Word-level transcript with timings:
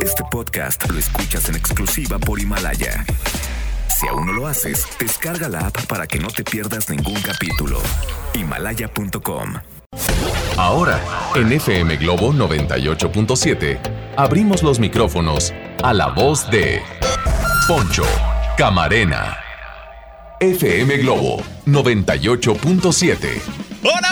Este 0.00 0.22
podcast 0.30 0.88
lo 0.90 0.98
escuchas 0.98 1.48
en 1.48 1.56
exclusiva 1.56 2.18
por 2.18 2.40
Himalaya. 2.40 3.04
Si 3.88 4.08
aún 4.08 4.26
no 4.26 4.32
lo 4.32 4.46
haces, 4.46 4.86
descarga 4.98 5.48
la 5.48 5.66
app 5.66 5.86
para 5.86 6.06
que 6.06 6.18
no 6.18 6.28
te 6.28 6.42
pierdas 6.44 6.88
ningún 6.88 7.20
capítulo. 7.20 7.80
Himalaya.com. 8.34 9.54
Ahora, 10.56 11.00
en 11.34 11.52
FM 11.52 11.96
Globo 11.96 12.32
98.7, 12.32 13.78
abrimos 14.16 14.62
los 14.62 14.78
micrófonos 14.78 15.52
a 15.82 15.92
la 15.92 16.08
voz 16.08 16.50
de 16.50 16.82
Poncho 17.68 18.04
Camarena. 18.56 19.36
FM 20.40 20.96
Globo 20.98 21.42
98.7. 21.66 23.40
Hola, 23.84 23.92
hola 23.92 24.11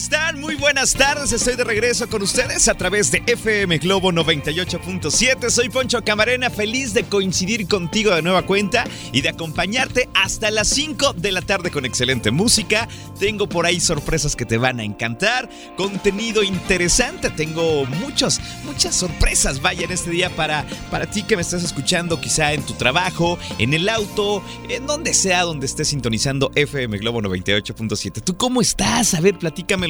están? 0.00 0.40
Muy 0.40 0.54
buenas 0.54 0.94
tardes, 0.94 1.30
estoy 1.30 1.56
de 1.56 1.64
regreso 1.64 2.08
con 2.08 2.22
ustedes 2.22 2.68
a 2.68 2.74
través 2.74 3.10
de 3.10 3.22
FM 3.26 3.76
Globo 3.78 4.10
98.7. 4.10 5.50
Soy 5.50 5.68
Poncho 5.68 6.02
Camarena, 6.02 6.48
feliz 6.48 6.94
de 6.94 7.04
coincidir 7.04 7.68
contigo 7.68 8.14
de 8.14 8.22
nueva 8.22 8.46
cuenta 8.46 8.84
y 9.12 9.20
de 9.20 9.28
acompañarte 9.28 10.08
hasta 10.14 10.50
las 10.50 10.68
5 10.68 11.12
de 11.12 11.32
la 11.32 11.42
tarde 11.42 11.70
con 11.70 11.84
excelente 11.84 12.30
música. 12.30 12.88
Tengo 13.18 13.46
por 13.46 13.66
ahí 13.66 13.78
sorpresas 13.78 14.36
que 14.36 14.46
te 14.46 14.56
van 14.56 14.80
a 14.80 14.84
encantar, 14.84 15.50
contenido 15.76 16.42
interesante, 16.42 17.28
tengo 17.28 17.84
muchos, 17.84 18.40
muchas 18.64 18.94
sorpresas, 18.94 19.60
vaya 19.60 19.84
en 19.84 19.92
este 19.92 20.08
día 20.08 20.30
para, 20.34 20.64
para 20.90 21.10
ti 21.10 21.24
que 21.24 21.36
me 21.36 21.42
estás 21.42 21.62
escuchando 21.62 22.18
quizá 22.22 22.54
en 22.54 22.62
tu 22.62 22.72
trabajo, 22.72 23.38
en 23.58 23.74
el 23.74 23.86
auto, 23.90 24.42
en 24.70 24.86
donde 24.86 25.12
sea 25.12 25.42
donde 25.42 25.66
estés 25.66 25.88
sintonizando 25.88 26.52
FM 26.54 26.96
Globo 26.96 27.20
98.7. 27.20 28.22
¿Tú 28.24 28.38
cómo 28.38 28.62
estás? 28.62 29.12
A 29.12 29.20
ver, 29.20 29.36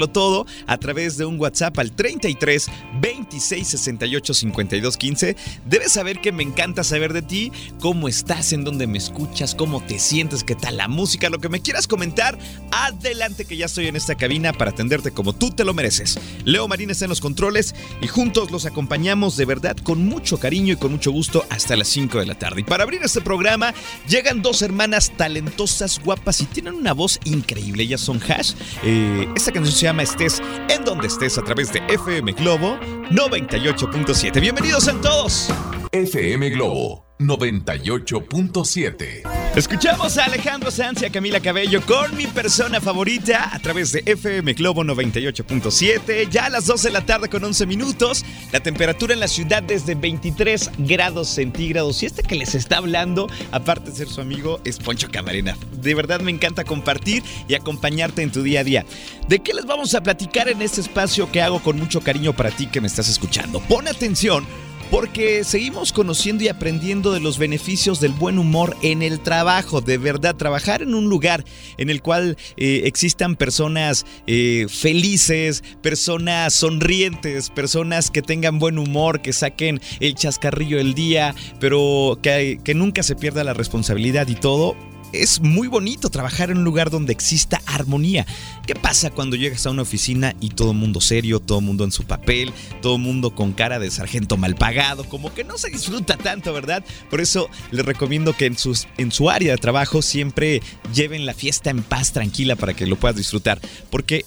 todo 0.08 0.46
a 0.66 0.78
través 0.78 1.16
de 1.16 1.24
un 1.24 1.38
WhatsApp 1.38 1.78
al 1.78 1.92
33 1.92 2.66
26 3.00 3.68
68 3.68 4.34
52 4.34 4.96
15. 4.96 5.36
Debes 5.66 5.92
saber 5.92 6.20
que 6.20 6.32
me 6.32 6.42
encanta 6.42 6.84
saber 6.84 7.12
de 7.12 7.22
ti, 7.22 7.52
cómo 7.80 8.08
estás, 8.08 8.52
en 8.52 8.64
dónde 8.64 8.86
me 8.86 8.98
escuchas, 8.98 9.54
cómo 9.54 9.82
te 9.82 9.98
sientes, 9.98 10.44
qué 10.44 10.54
tal 10.54 10.76
la 10.76 10.88
música, 10.88 11.30
lo 11.30 11.38
que 11.38 11.48
me 11.48 11.60
quieras 11.60 11.86
comentar. 11.86 12.38
Adelante 12.70 13.44
que 13.44 13.56
ya 13.56 13.66
estoy 13.66 13.88
en 13.88 13.96
esta 13.96 14.14
cabina 14.14 14.52
para 14.52 14.70
atenderte 14.70 15.10
como 15.10 15.32
tú 15.32 15.50
te 15.50 15.64
lo 15.64 15.74
mereces. 15.74 16.18
Leo 16.44 16.68
Marín 16.68 16.90
está 16.90 17.04
en 17.06 17.10
los 17.10 17.20
controles 17.20 17.74
y 18.00 18.06
juntos 18.06 18.50
los 18.50 18.66
acompañamos 18.66 19.36
de 19.36 19.44
verdad 19.44 19.76
con 19.76 20.04
mucho 20.04 20.38
cariño 20.38 20.74
y 20.74 20.76
con 20.76 20.92
mucho 20.92 21.12
gusto 21.12 21.44
hasta 21.50 21.76
las 21.76 21.88
5 21.88 22.20
de 22.20 22.26
la 22.26 22.34
tarde. 22.36 22.60
Y 22.60 22.64
para 22.64 22.84
abrir 22.84 23.02
este 23.02 23.20
programa 23.20 23.74
llegan 24.08 24.42
dos 24.42 24.62
hermanas 24.62 25.12
talentosas, 25.16 26.00
guapas 26.02 26.40
y 26.40 26.46
tienen 26.46 26.74
una 26.74 26.92
voz 26.92 27.18
increíble. 27.24 27.82
Ellas 27.82 28.00
son 28.00 28.20
Hash 28.20 28.54
eh, 28.82 29.28
esta 29.34 29.52
canción 29.52 29.74
se 29.74 29.82
llama 29.82 29.89
Estés 29.98 30.40
en 30.68 30.84
donde 30.84 31.08
estés 31.08 31.36
a 31.36 31.42
través 31.42 31.72
de 31.72 31.80
FM 31.88 32.32
Globo 32.32 32.78
98.7. 33.10 34.40
Bienvenidos 34.40 34.86
a 34.86 34.92
todos. 35.00 35.48
FM 35.90 36.50
Globo 36.50 37.09
98.7. 37.20 39.22
Escuchamos 39.54 40.16
a 40.16 40.24
Alejandro 40.24 40.70
Sanz 40.70 41.02
y 41.02 41.04
a 41.04 41.10
Camila 41.10 41.40
Cabello 41.40 41.82
con 41.82 42.16
mi 42.16 42.26
persona 42.26 42.80
favorita 42.80 43.54
a 43.54 43.58
través 43.58 43.92
de 43.92 44.02
FM 44.06 44.54
Globo 44.54 44.82
98.7. 44.84 46.30
Ya 46.30 46.46
a 46.46 46.50
las 46.50 46.64
12 46.66 46.88
de 46.88 46.92
la 46.92 47.04
tarde 47.04 47.28
con 47.28 47.44
11 47.44 47.66
minutos. 47.66 48.24
La 48.52 48.60
temperatura 48.60 49.12
en 49.12 49.20
la 49.20 49.28
ciudad 49.28 49.62
desde 49.62 49.94
23 49.94 50.70
grados 50.78 51.28
centígrados. 51.28 52.02
Y 52.02 52.06
este 52.06 52.22
que 52.22 52.36
les 52.36 52.54
está 52.54 52.78
hablando, 52.78 53.28
aparte 53.52 53.90
de 53.90 53.96
ser 53.96 54.08
su 54.08 54.22
amigo, 54.22 54.60
es 54.64 54.78
Poncho 54.78 55.10
Camarena. 55.10 55.58
De 55.82 55.94
verdad 55.94 56.20
me 56.20 56.30
encanta 56.30 56.64
compartir 56.64 57.22
y 57.48 57.54
acompañarte 57.54 58.22
en 58.22 58.32
tu 58.32 58.42
día 58.42 58.60
a 58.60 58.64
día. 58.64 58.86
¿De 59.28 59.40
qué 59.40 59.52
les 59.52 59.66
vamos 59.66 59.94
a 59.94 60.02
platicar 60.02 60.48
en 60.48 60.62
este 60.62 60.80
espacio 60.80 61.30
que 61.30 61.42
hago 61.42 61.62
con 61.62 61.78
mucho 61.78 62.00
cariño 62.00 62.32
para 62.32 62.50
ti 62.50 62.66
que 62.66 62.80
me 62.80 62.86
estás 62.86 63.08
escuchando? 63.08 63.60
Pon 63.60 63.88
atención 63.88 64.46
porque 64.90 65.44
seguimos 65.44 65.92
conociendo 65.92 66.44
y 66.44 66.48
aprendiendo 66.48 67.12
de 67.12 67.20
los 67.20 67.38
beneficios 67.38 68.00
del 68.00 68.12
buen 68.12 68.38
humor 68.38 68.76
en 68.82 69.02
el 69.02 69.20
trabajo. 69.20 69.80
De 69.80 69.98
verdad, 69.98 70.34
trabajar 70.34 70.82
en 70.82 70.94
un 70.94 71.08
lugar 71.08 71.44
en 71.78 71.90
el 71.90 72.02
cual 72.02 72.36
eh, 72.56 72.82
existan 72.84 73.36
personas 73.36 74.04
eh, 74.26 74.66
felices, 74.68 75.62
personas 75.82 76.54
sonrientes, 76.54 77.50
personas 77.50 78.10
que 78.10 78.22
tengan 78.22 78.58
buen 78.58 78.78
humor, 78.78 79.22
que 79.22 79.32
saquen 79.32 79.80
el 80.00 80.14
chascarrillo 80.14 80.78
del 80.78 80.94
día, 80.94 81.34
pero 81.60 82.18
que 82.22 82.74
nunca 82.74 83.02
se 83.02 83.14
pierda 83.14 83.44
la 83.44 83.54
responsabilidad 83.54 84.28
y 84.28 84.34
todo 84.34 84.76
es 85.12 85.40
muy 85.40 85.68
bonito 85.68 86.10
trabajar 86.10 86.50
en 86.50 86.58
un 86.58 86.64
lugar 86.64 86.90
donde 86.90 87.12
exista 87.12 87.60
armonía. 87.66 88.26
¿Qué 88.66 88.74
pasa 88.74 89.10
cuando 89.10 89.36
llegas 89.36 89.66
a 89.66 89.70
una 89.70 89.82
oficina 89.82 90.34
y 90.40 90.50
todo 90.50 90.72
mundo 90.72 91.00
serio, 91.00 91.40
todo 91.40 91.60
mundo 91.60 91.84
en 91.84 91.92
su 91.92 92.04
papel, 92.04 92.52
todo 92.82 92.98
mundo 92.98 93.34
con 93.34 93.52
cara 93.52 93.78
de 93.78 93.90
sargento 93.90 94.36
mal 94.36 94.54
pagado? 94.54 95.04
Como 95.04 95.32
que 95.34 95.44
no 95.44 95.58
se 95.58 95.70
disfruta 95.70 96.16
tanto, 96.16 96.52
¿verdad? 96.52 96.84
Por 97.08 97.20
eso 97.20 97.48
les 97.70 97.84
recomiendo 97.84 98.36
que 98.36 98.46
en, 98.46 98.58
sus, 98.58 98.86
en 98.98 99.12
su 99.12 99.30
área 99.30 99.52
de 99.52 99.58
trabajo 99.58 100.02
siempre 100.02 100.62
lleven 100.94 101.26
la 101.26 101.34
fiesta 101.34 101.70
en 101.70 101.82
paz, 101.82 102.12
tranquila, 102.12 102.56
para 102.56 102.74
que 102.74 102.86
lo 102.86 102.96
puedas 102.96 103.16
disfrutar. 103.16 103.60
Porque 103.90 104.26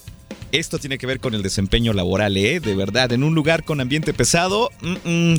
esto 0.58 0.78
tiene 0.78 0.98
que 0.98 1.06
ver 1.06 1.20
con 1.20 1.34
el 1.34 1.42
desempeño 1.42 1.92
laboral, 1.92 2.36
¿eh? 2.36 2.60
De 2.60 2.74
verdad, 2.74 3.12
en 3.12 3.24
un 3.24 3.34
lugar 3.34 3.64
con 3.64 3.80
ambiente 3.80 4.14
pesado, 4.14 4.70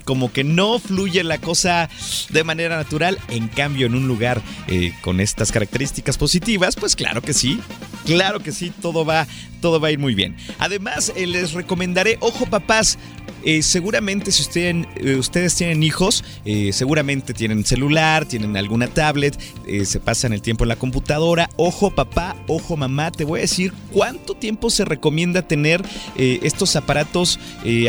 como 0.03 0.31
que 0.31 0.43
no 0.43 0.79
fluye 0.79 1.23
la 1.23 1.37
cosa 1.39 1.89
de 2.29 2.43
manera 2.43 2.75
natural. 2.75 3.17
En 3.29 3.47
cambio, 3.47 3.87
en 3.87 3.95
un 3.95 4.07
lugar 4.07 4.41
eh, 4.67 4.93
con 5.01 5.19
estas 5.19 5.51
características 5.51 6.17
positivas, 6.17 6.75
pues 6.75 6.95
claro 6.95 7.21
que 7.21 7.33
sí. 7.33 7.59
Claro 8.05 8.39
que 8.39 8.51
sí, 8.51 8.71
todo 8.81 9.03
va, 9.03 9.27
todo 9.61 9.79
va 9.79 9.87
a 9.87 9.91
ir 9.91 9.99
muy 9.99 10.13
bien. 10.13 10.35
Además, 10.59 11.11
eh, 11.15 11.25
les 11.25 11.53
recomendaré, 11.53 12.17
ojo 12.19 12.45
papás, 12.45 12.99
eh, 13.43 13.63
seguramente 13.63 14.31
si 14.31 14.43
eh, 14.59 15.15
ustedes 15.17 15.55
tienen 15.55 15.81
hijos, 15.83 16.23
seguramente 16.71 17.33
tienen 17.33 17.65
celular, 17.65 18.25
tienen 18.25 18.57
alguna 18.57 18.87
tablet, 18.87 19.39
se 19.85 19.99
pasan 19.99 20.33
el 20.33 20.41
tiempo 20.41 20.63
en 20.63 20.69
la 20.69 20.75
computadora. 20.75 21.49
Ojo 21.55 21.91
papá, 21.91 22.35
ojo 22.47 22.77
mamá, 22.77 23.11
te 23.11 23.23
voy 23.23 23.39
a 23.39 23.41
decir 23.41 23.73
cuánto 23.91 24.35
tiempo 24.35 24.69
se 24.69 24.85
recomienda 24.85 25.47
tener 25.47 25.83
estos 26.17 26.75
aparatos 26.75 27.39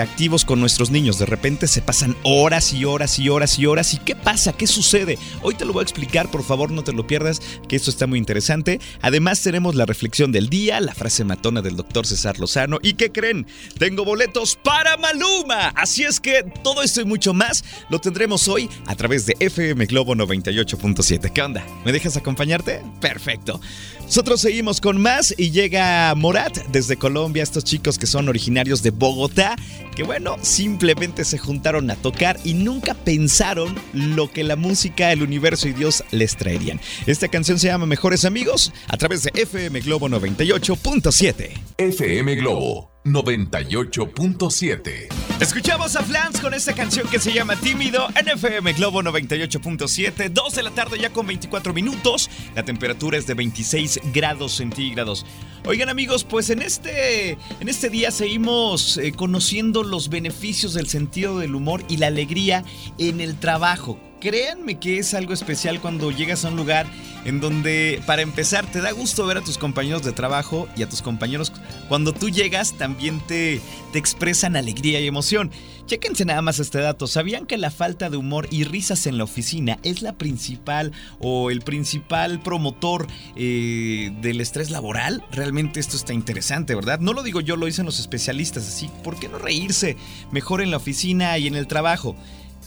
activos 0.01 0.45
con 0.45 0.61
nuestros 0.61 0.91
niños. 0.91 1.19
De 1.19 1.27
repente 1.27 1.67
se 1.67 1.83
pasan 1.83 2.17
horas 2.23 2.73
y 2.73 2.85
horas 2.85 3.19
y 3.19 3.29
horas 3.29 3.59
y 3.59 3.67
horas. 3.67 3.95
¿Y 3.95 3.99
qué 3.99 4.15
pasa? 4.15 4.53
¿Qué 4.53 4.67
sucede? 4.67 5.19
Hoy 5.43 5.55
te 5.55 5.65
lo 5.65 5.73
voy 5.73 5.81
a 5.81 5.85
explicar, 5.85 6.31
por 6.31 6.43
favor 6.43 6.71
no 6.71 6.85
te 6.85 6.93
lo 6.93 7.07
pierdas, 7.07 7.41
que 7.69 7.77
esto 7.77 7.91
está 7.91 8.07
muy 8.07 8.19
interesante. 8.19 8.81
Además 9.01 9.43
tenemos 9.43 9.75
la 9.75 9.85
reflexión 9.85 10.06
del 10.07 10.49
día, 10.49 10.81
la 10.81 10.95
frase 10.95 11.25
matona 11.25 11.63
del 11.63 11.75
doctor 11.75 12.07
César 12.07 12.39
Lozano. 12.39 12.79
¿Y 12.81 12.95
qué 12.95 13.11
creen? 13.11 13.45
Tengo 13.77 14.05
boletos 14.05 14.57
para 14.57 14.97
Malú. 14.97 15.45
Así 15.75 16.05
es 16.05 16.21
que 16.21 16.45
todo 16.63 16.83
esto 16.83 17.01
y 17.01 17.05
mucho 17.05 17.35
más 17.35 17.65
lo 17.91 18.01
tendremos 18.01 18.47
hoy 18.47 18.71
a 18.87 18.95
través 18.95 19.27
de 19.27 19.37
FM 19.41 19.85
Globo 19.87 20.15
98.7. 20.15 21.33
¿Qué 21.33 21.43
onda? 21.43 21.67
¿Me 21.85 21.91
dejas 21.91 22.17
acompañarte? 22.17 22.83
Perfecto. 23.01 23.61
Nosotros 24.07 24.41
seguimos 24.41 24.81
con 24.81 25.01
más 25.01 25.35
y 25.37 25.51
llega 25.51 26.15
Morat 26.15 26.57
desde 26.69 26.97
Colombia, 26.97 27.43
estos 27.43 27.65
chicos 27.65 27.99
que 27.99 28.07
son 28.07 28.29
originarios 28.29 28.85
de 28.85 28.91
Bogotá, 28.91 29.57
que 29.97 30.05
bueno, 30.05 30.37
simplemente 30.43 31.25
se 31.25 31.39
juntaron 31.39 31.91
a 31.91 31.97
tocar 31.97 32.39
y 32.45 32.55
nunca 32.55 32.95
pensaron 32.95 33.75
lo 33.93 34.31
que 34.31 34.45
la 34.45 34.55
música, 34.55 35.11
el 35.11 35.25
universo 35.25 35.67
y 35.67 35.73
Dios 35.73 36.05
les 36.13 36.37
traerían. 36.37 36.81
Esta 37.07 37.27
canción 37.27 37.59
se 37.59 37.67
llama 37.67 37.87
Mejores 37.87 38.25
Amigos 38.25 38.73
a 38.87 38.97
través 38.97 39.25
de 39.25 39.33
FM 39.35 39.81
Globo 39.81 39.96
98.7. 39.99 41.51
FM 41.79 42.37
Globo 42.37 42.97
98.7. 43.07 45.09
Escuchamos 45.41 45.97
a 45.97 46.03
Flans 46.03 46.41
con 46.41 46.53
esta 46.55 46.75
canción 46.75 47.07
que 47.09 47.21
se 47.21 47.33
llama 47.33 47.55
Tímido 47.57 48.09
en 48.17 48.29
FM 48.29 48.73
Globo 48.73 49.01
98.7, 49.03 50.31
2 50.31 50.55
de 50.55 50.63
la 50.63 50.73
tarde 50.73 50.99
ya 50.99 51.11
con 51.11 51.27
24 51.27 51.73
minutos, 51.73 52.29
la 52.55 52.65
temperatura 52.65 53.17
es 53.17 53.27
de 53.27 53.33
26 53.35 54.01
grados 54.13 54.57
centígrados. 54.57 55.25
Oigan 55.67 55.89
amigos, 55.89 56.25
pues 56.25 56.51
en 56.51 56.63
este, 56.63 57.39
en 57.61 57.69
este 57.69 57.91
día 57.91 58.11
seguimos 58.11 58.99
eh, 58.99 59.13
conociendo 59.13 59.85
los 59.85 60.09
beneficios 60.09 60.75
del 60.75 60.89
sentido 60.89 61.39
del 61.39 61.55
humor 61.55 61.85
y 61.89 61.99
la 61.99 62.09
alegría 62.09 62.65
en 62.99 63.21
el 63.21 63.39
trabajo 63.39 64.01
créanme 64.21 64.79
que 64.79 64.99
es 64.99 65.15
algo 65.15 65.33
especial 65.33 65.81
cuando 65.81 66.11
llegas 66.11 66.45
a 66.45 66.49
un 66.49 66.57
lugar 66.57 66.87
en 67.25 67.41
donde, 67.41 68.01
para 68.07 68.23
empezar, 68.23 68.71
te 68.71 68.81
da 68.81 68.93
gusto 68.93 69.27
ver 69.27 69.39
a 69.39 69.43
tus 69.43 69.59
compañeros 69.59 70.03
de 70.05 70.13
trabajo 70.13 70.69
y 70.77 70.83
a 70.83 70.89
tus 70.89 71.03
compañeros 71.03 71.53
cuando 71.89 72.13
tú 72.13 72.31
llegas 72.31 72.75
también 72.75 73.21
te, 73.27 73.61
expresan 73.95 74.57
alegría 74.57 75.01
y 75.01 75.07
emoción. 75.07 75.51
Chéquense 75.87 76.25
nada 76.25 76.43
más 76.43 76.59
este 76.59 76.81
dato. 76.81 77.07
¿Sabían 77.07 77.47
que 77.47 77.57
la 77.57 77.71
falta 77.71 78.11
de 78.11 78.17
humor 78.17 78.49
y 78.51 78.65
risas 78.65 79.07
en 79.07 79.19
la 79.19 79.25
oficina 79.25 79.79
es 79.85 80.03
la 80.03 80.13
principal 80.13 80.93
o 81.21 81.51
el 81.51 81.63
principal 81.63 82.43
promotor 82.43 83.07
eh, 83.37 84.13
del 84.21 84.41
estrés 84.41 84.71
laboral? 84.71 85.25
Realmente 85.31 85.81
esto 85.81 85.97
está 85.97 86.13
interesante, 86.13 86.75
¿verdad? 86.75 86.99
No 86.99 87.13
lo 87.13 87.23
digo 87.23 87.41
yo, 87.41 87.57
lo 87.57 87.67
dicen 87.67 87.87
los 87.87 88.01
especialistas. 88.01 88.69
Así, 88.69 88.91
¿por 89.03 89.19
qué 89.19 89.29
no 89.29 89.39
reírse 89.39 89.97
mejor 90.33 90.61
en 90.61 90.71
la 90.71 90.77
oficina 90.77 91.39
y 91.39 91.47
en 91.47 91.55
el 91.55 91.67
trabajo? 91.67 92.17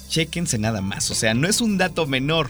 Chéquense 0.10 0.58
nada 0.58 0.82
más, 0.82 1.12
o 1.12 1.16
sea, 1.16 1.36
no 1.36 1.48
es 1.48 1.62
un 1.62 1.78
dato 1.78 2.08
menor. 2.08 2.50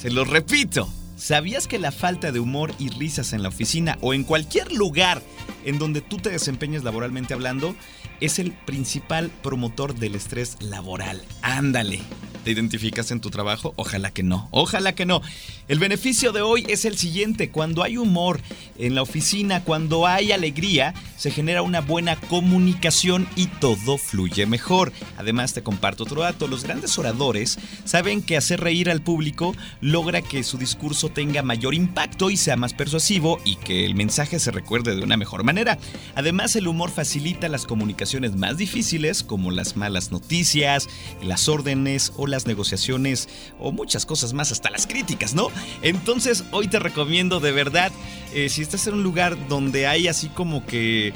Se 0.00 0.10
lo 0.10 0.24
repito. 0.24 0.88
¿Sabías 1.16 1.66
que 1.66 1.78
la 1.78 1.92
falta 1.92 2.32
de 2.32 2.40
humor 2.40 2.72
y 2.78 2.90
risas 2.90 3.32
en 3.32 3.42
la 3.42 3.48
oficina 3.48 3.98
o 4.00 4.14
en 4.14 4.24
cualquier 4.24 4.72
lugar 4.72 5.22
en 5.64 5.78
donde 5.78 6.00
tú 6.00 6.18
te 6.18 6.30
desempeñes 6.30 6.82
laboralmente 6.82 7.34
hablando 7.34 7.76
es 8.22 8.38
el 8.38 8.52
principal 8.52 9.30
promotor 9.42 9.94
del 9.94 10.14
estrés 10.14 10.56
laboral. 10.60 11.22
Ándale. 11.42 12.00
¿Te 12.44 12.50
identificas 12.50 13.12
en 13.12 13.20
tu 13.20 13.30
trabajo? 13.30 13.72
Ojalá 13.76 14.10
que 14.10 14.24
no, 14.24 14.48
ojalá 14.50 14.96
que 14.96 15.06
no. 15.06 15.22
El 15.68 15.78
beneficio 15.78 16.32
de 16.32 16.42
hoy 16.42 16.66
es 16.68 16.84
el 16.84 16.98
siguiente, 16.98 17.50
cuando 17.50 17.84
hay 17.84 17.96
humor 17.96 18.40
en 18.78 18.96
la 18.96 19.02
oficina, 19.02 19.62
cuando 19.62 20.08
hay 20.08 20.32
alegría, 20.32 20.92
se 21.16 21.30
genera 21.30 21.62
una 21.62 21.80
buena 21.80 22.16
comunicación 22.16 23.28
y 23.36 23.46
todo 23.46 23.96
fluye 23.96 24.44
mejor. 24.46 24.92
Además 25.18 25.54
te 25.54 25.62
comparto 25.62 26.02
otro 26.02 26.22
dato, 26.22 26.48
los 26.48 26.64
grandes 26.64 26.98
oradores 26.98 27.60
saben 27.84 28.22
que 28.22 28.36
hacer 28.36 28.60
reír 28.60 28.90
al 28.90 29.02
público 29.02 29.54
logra 29.80 30.20
que 30.20 30.42
su 30.42 30.58
discurso 30.58 31.10
tenga 31.10 31.42
mayor 31.42 31.74
impacto 31.74 32.28
y 32.28 32.36
sea 32.36 32.56
más 32.56 32.74
persuasivo 32.74 33.38
y 33.44 33.54
que 33.54 33.86
el 33.86 33.94
mensaje 33.94 34.40
se 34.40 34.50
recuerde 34.50 34.96
de 34.96 35.02
una 35.02 35.16
mejor 35.16 35.44
manera. 35.44 35.78
Además 36.16 36.56
el 36.56 36.66
humor 36.66 36.90
facilita 36.90 37.48
las 37.48 37.66
comunicaciones 37.66 38.11
más 38.20 38.56
difíciles 38.56 39.22
como 39.22 39.50
las 39.50 39.76
malas 39.76 40.12
noticias, 40.12 40.88
las 41.22 41.48
órdenes 41.48 42.12
o 42.16 42.26
las 42.26 42.46
negociaciones 42.46 43.28
o 43.58 43.72
muchas 43.72 44.06
cosas 44.06 44.32
más, 44.32 44.52
hasta 44.52 44.70
las 44.70 44.86
críticas, 44.86 45.34
¿no? 45.34 45.48
Entonces 45.82 46.44
hoy 46.52 46.68
te 46.68 46.78
recomiendo 46.78 47.40
de 47.40 47.52
verdad, 47.52 47.92
eh, 48.34 48.48
si 48.48 48.62
estás 48.62 48.86
en 48.86 48.94
un 48.94 49.02
lugar 49.02 49.48
donde 49.48 49.86
hay 49.86 50.08
así 50.08 50.28
como 50.28 50.64
que... 50.66 51.12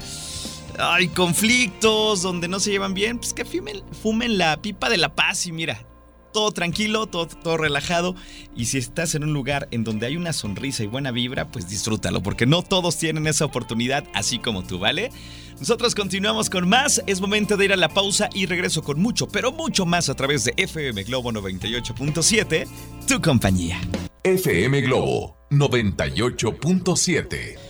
Hay 0.78 1.08
conflictos, 1.08 2.20
donde 2.20 2.48
no 2.48 2.60
se 2.60 2.70
llevan 2.70 2.93
bien, 2.93 3.16
pues 3.16 3.32
que 3.32 3.46
fumen, 3.46 3.82
fumen 4.02 4.37
la 4.37 4.60
pipa 4.60 4.90
de 4.90 4.98
la 4.98 5.14
paz 5.14 5.46
y 5.46 5.52
mira, 5.52 5.87
todo 6.36 6.52
tranquilo, 6.52 7.06
todo, 7.06 7.28
todo, 7.28 7.56
relajado. 7.56 8.14
Y 8.54 8.66
si 8.66 8.76
estás 8.76 9.14
en 9.14 9.24
un 9.24 9.32
lugar 9.32 9.68
en 9.70 9.84
donde 9.84 10.04
hay 10.04 10.18
una 10.18 10.34
sonrisa 10.34 10.84
y 10.84 10.86
buena 10.86 11.10
vibra, 11.10 11.48
pues 11.48 11.66
disfrútalo, 11.66 12.22
porque 12.22 12.44
no 12.44 12.60
todos 12.60 12.98
tienen 12.98 13.26
esa 13.26 13.46
oportunidad 13.46 14.04
así 14.12 14.38
como 14.38 14.62
tú, 14.62 14.78
¿vale? 14.78 15.10
Nosotros 15.58 15.94
continuamos 15.94 16.50
con 16.50 16.68
más. 16.68 17.02
Es 17.06 17.22
momento 17.22 17.56
de 17.56 17.64
ir 17.64 17.72
a 17.72 17.76
la 17.76 17.88
pausa 17.88 18.28
y 18.34 18.44
regreso 18.44 18.82
con 18.82 19.00
mucho, 19.00 19.28
pero 19.28 19.50
mucho 19.50 19.86
más 19.86 20.10
a 20.10 20.14
través 20.14 20.44
de 20.44 20.52
FM 20.58 21.04
Globo 21.04 21.32
98.7, 21.32 22.68
tu 23.08 23.22
compañía. 23.22 23.80
FM 24.22 24.82
Globo 24.82 25.38
98.7. 25.50 27.65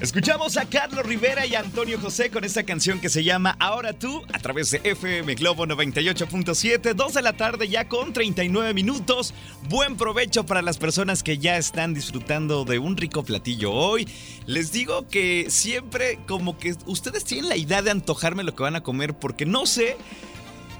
Escuchamos 0.00 0.56
a 0.56 0.66
Carlos 0.66 1.06
Rivera 1.06 1.46
y 1.46 1.54
Antonio 1.54 1.98
José 2.00 2.28
con 2.28 2.44
esta 2.44 2.64
canción 2.64 3.00
que 3.00 3.08
se 3.08 3.22
llama 3.22 3.56
Ahora 3.60 3.92
tú 3.92 4.22
a 4.32 4.38
través 4.40 4.70
de 4.72 4.80
FM 4.82 5.34
Globo 5.36 5.66
98.7, 5.66 6.94
2 6.94 7.14
de 7.14 7.22
la 7.22 7.32
tarde 7.34 7.68
ya 7.68 7.88
con 7.88 8.12
39 8.12 8.74
minutos. 8.74 9.32
Buen 9.68 9.96
provecho 9.96 10.44
para 10.44 10.62
las 10.62 10.78
personas 10.78 11.22
que 11.22 11.38
ya 11.38 11.56
están 11.56 11.94
disfrutando 11.94 12.64
de 12.64 12.80
un 12.80 12.96
rico 12.96 13.22
platillo 13.22 13.72
hoy. 13.72 14.08
Les 14.46 14.72
digo 14.72 15.06
que 15.08 15.46
siempre 15.48 16.18
como 16.26 16.58
que 16.58 16.74
ustedes 16.86 17.24
tienen 17.24 17.48
la 17.48 17.56
idea 17.56 17.80
de 17.80 17.92
antojarme 17.92 18.42
lo 18.42 18.54
que 18.54 18.64
van 18.64 18.76
a 18.76 18.82
comer 18.82 19.14
porque 19.14 19.46
no 19.46 19.64
sé, 19.64 19.96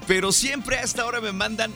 pero 0.07 0.33
siempre 0.33 0.77
a 0.77 0.81
esta 0.81 1.05
hora 1.05 1.21
me 1.21 1.31
mandan 1.31 1.71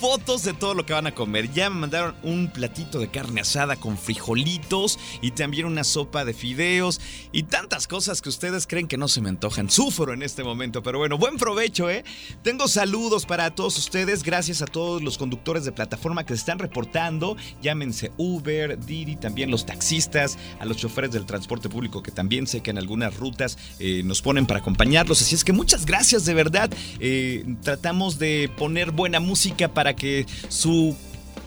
fotos 0.00 0.44
de 0.44 0.54
todo 0.54 0.74
lo 0.74 0.86
que 0.86 0.92
van 0.92 1.06
a 1.06 1.14
comer. 1.14 1.52
Ya 1.52 1.70
me 1.70 1.80
mandaron 1.80 2.14
un 2.22 2.48
platito 2.48 3.00
de 3.00 3.08
carne 3.08 3.40
asada 3.40 3.76
con 3.76 3.98
frijolitos 3.98 4.98
y 5.20 5.32
también 5.32 5.66
una 5.66 5.84
sopa 5.84 6.24
de 6.24 6.34
fideos 6.34 7.00
y 7.32 7.44
tantas 7.44 7.88
cosas 7.88 8.22
que 8.22 8.28
ustedes 8.28 8.66
creen 8.66 8.86
que 8.86 8.96
no 8.96 9.08
se 9.08 9.20
me 9.20 9.28
antojan. 9.28 9.70
Sufro 9.70 10.12
en 10.12 10.22
este 10.22 10.44
momento, 10.44 10.82
pero 10.82 10.98
bueno, 10.98 11.18
buen 11.18 11.36
provecho, 11.36 11.90
¿eh? 11.90 12.04
Tengo 12.42 12.68
saludos 12.68 13.26
para 13.26 13.54
todos 13.54 13.76
ustedes. 13.78 14.22
Gracias 14.22 14.62
a 14.62 14.66
todos 14.66 15.02
los 15.02 15.18
conductores 15.18 15.64
de 15.64 15.72
plataforma 15.72 16.24
que 16.24 16.34
se 16.34 16.40
están 16.40 16.58
reportando. 16.58 17.36
Llámense 17.60 18.12
Uber, 18.16 18.78
Didi, 18.78 19.16
también 19.16 19.50
los 19.50 19.66
taxistas, 19.66 20.38
a 20.60 20.64
los 20.64 20.76
choferes 20.76 21.10
del 21.10 21.26
transporte 21.26 21.68
público 21.68 22.02
que 22.02 22.12
también 22.12 22.46
sé 22.46 22.60
que 22.60 22.70
en 22.70 22.78
algunas 22.78 23.16
rutas 23.16 23.58
eh, 23.78 24.02
nos 24.04 24.22
ponen 24.22 24.46
para 24.46 24.60
acompañarlos. 24.60 25.22
Así 25.22 25.34
es 25.34 25.44
que 25.44 25.52
muchas 25.52 25.86
gracias 25.86 26.24
de 26.24 26.34
verdad. 26.34 26.70
Eh, 27.00 27.44
tratamos 27.62 28.18
de 28.18 28.50
poner 28.56 28.92
buena 28.92 29.20
música 29.20 29.68
para 29.68 29.87
que 29.94 30.26
su, 30.48 30.96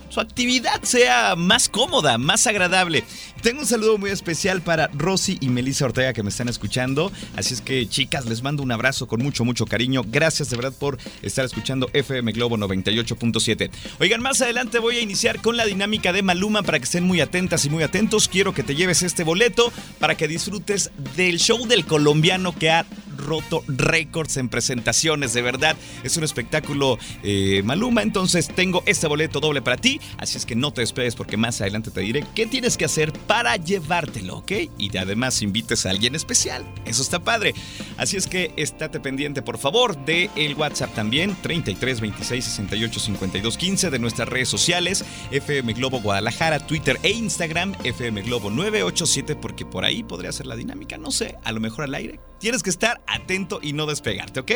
su 0.10 0.20
actividad 0.20 0.82
sea 0.84 1.36
más 1.36 1.70
cómoda, 1.70 2.18
más 2.18 2.48
agradable. 2.48 3.04
Tengo 3.42 3.62
un 3.62 3.66
saludo 3.66 3.98
muy 3.98 4.12
especial 4.12 4.62
para 4.62 4.88
Rosy 4.94 5.40
y 5.42 5.50
Melissa 5.50 5.86
Ortega 5.86 6.14
que 6.14 6.22
me 6.22 6.30
están 6.30 6.48
escuchando. 6.48 7.12
Así 7.36 7.56
es 7.56 7.62
que, 7.62 7.88
chicas, 7.90 8.28
les 8.28 8.44
mando 8.44 8.62
un 8.62 8.72
abrazo 8.72 9.08
con 9.08 9.24
mucho, 9.24 9.44
mucho 9.44 9.66
cariño. 9.66 10.04
Gracias 10.06 10.52
de 10.52 10.58
verdad 10.58 10.74
por 10.78 11.00
estar 11.24 11.44
escuchando 11.44 11.90
FM 11.94 12.34
Globo 12.34 12.56
98.7. 12.58 13.72
Oigan, 14.00 14.22
más 14.22 14.42
adelante 14.42 14.78
voy 14.78 14.98
a 14.98 15.02
iniciar 15.02 15.42
con 15.42 15.58
la 15.58 15.66
dinámica 15.66 16.14
de 16.14 16.22
Maluma 16.22 16.62
para 16.62 16.78
que 16.78 16.86
estén 16.86 17.04
muy 17.04 17.20
atentas 17.20 17.66
y 17.66 17.72
muy 17.72 17.82
atentos. 17.82 18.28
Quiero 18.28 18.54
que 18.54 18.62
te 18.62 18.76
lleves 18.76 19.02
este 19.02 19.24
boleto 19.24 19.74
para 20.00 20.16
que 20.16 20.28
disfrutes 20.28 20.92
del 21.16 21.40
show 21.40 21.66
del 21.66 21.86
colombiano 21.86 22.54
que 22.54 22.70
ha 22.70 22.86
roto 23.18 23.64
récords 23.68 24.38
en 24.38 24.50
presentaciones, 24.50 25.34
de 25.34 25.42
verdad. 25.42 25.76
Es 26.04 26.18
un 26.18 26.24
espectáculo 26.24 26.98
eh, 27.24 27.62
Maluma, 27.64 28.02
entonces 28.02 28.48
tengo 28.48 28.84
este 28.86 29.08
boleto 29.08 29.40
doble 29.40 29.62
para 29.62 29.78
ti, 29.78 30.00
así 30.18 30.38
es 30.38 30.46
que 30.46 30.56
no 30.56 30.72
te 30.72 30.82
despegues 30.82 31.16
porque 31.16 31.38
más 31.38 31.62
adelante 31.62 31.92
te 31.92 32.02
diré 32.02 32.26
qué 32.36 32.46
tienes 32.46 32.78
que 32.78 32.86
hacer 32.86 33.12
para 33.14 33.56
llevártelo, 33.58 34.38
¿ok? 34.38 34.52
Y 34.78 34.96
además 34.98 35.42
invites 35.42 35.86
a 35.86 35.90
alguien 35.90 36.16
especial, 36.16 36.66
eso 36.86 37.02
está 37.02 37.20
padre. 37.20 37.54
Así 37.98 38.18
es 38.18 38.28
que 38.28 38.54
estate 38.58 39.00
pendiente, 39.00 39.42
por 39.42 39.58
favor, 39.58 39.98
de 40.06 40.30
el 40.36 40.56
WhatsApp 40.56 40.94
también, 40.94 41.36
33 41.42 42.02
26 42.02 42.46
68 42.46 43.00
52 43.00 43.58
15 43.58 43.90
de 43.90 44.00
nuestras 44.00 44.28
redes 44.28 44.50
sociales, 44.50 45.06
FM 45.32 45.74
Globo 45.74 46.02
Guadalajara, 46.02 46.66
Twitter 46.66 47.00
e 47.04 47.12
Instagram, 47.12 47.76
FM 47.84 48.22
Globo 48.24 48.50
987, 48.50 49.36
porque 49.36 49.66
por 49.66 49.86
ahí 49.86 50.04
podría 50.04 50.32
ser 50.32 50.46
la 50.46 50.56
dinámica, 50.56 50.98
no 50.98 51.12
sé, 51.12 51.38
a 51.44 51.52
lo 51.52 51.60
mejor 51.60 51.86
al 51.86 51.96
aire. 51.96 52.20
Tienes 52.42 52.62
que 52.64 52.72
estar 52.72 53.00
atento 53.06 53.60
y 53.62 53.74
no 53.74 53.86
despegarte, 53.86 54.40
¿ok? 54.40 54.52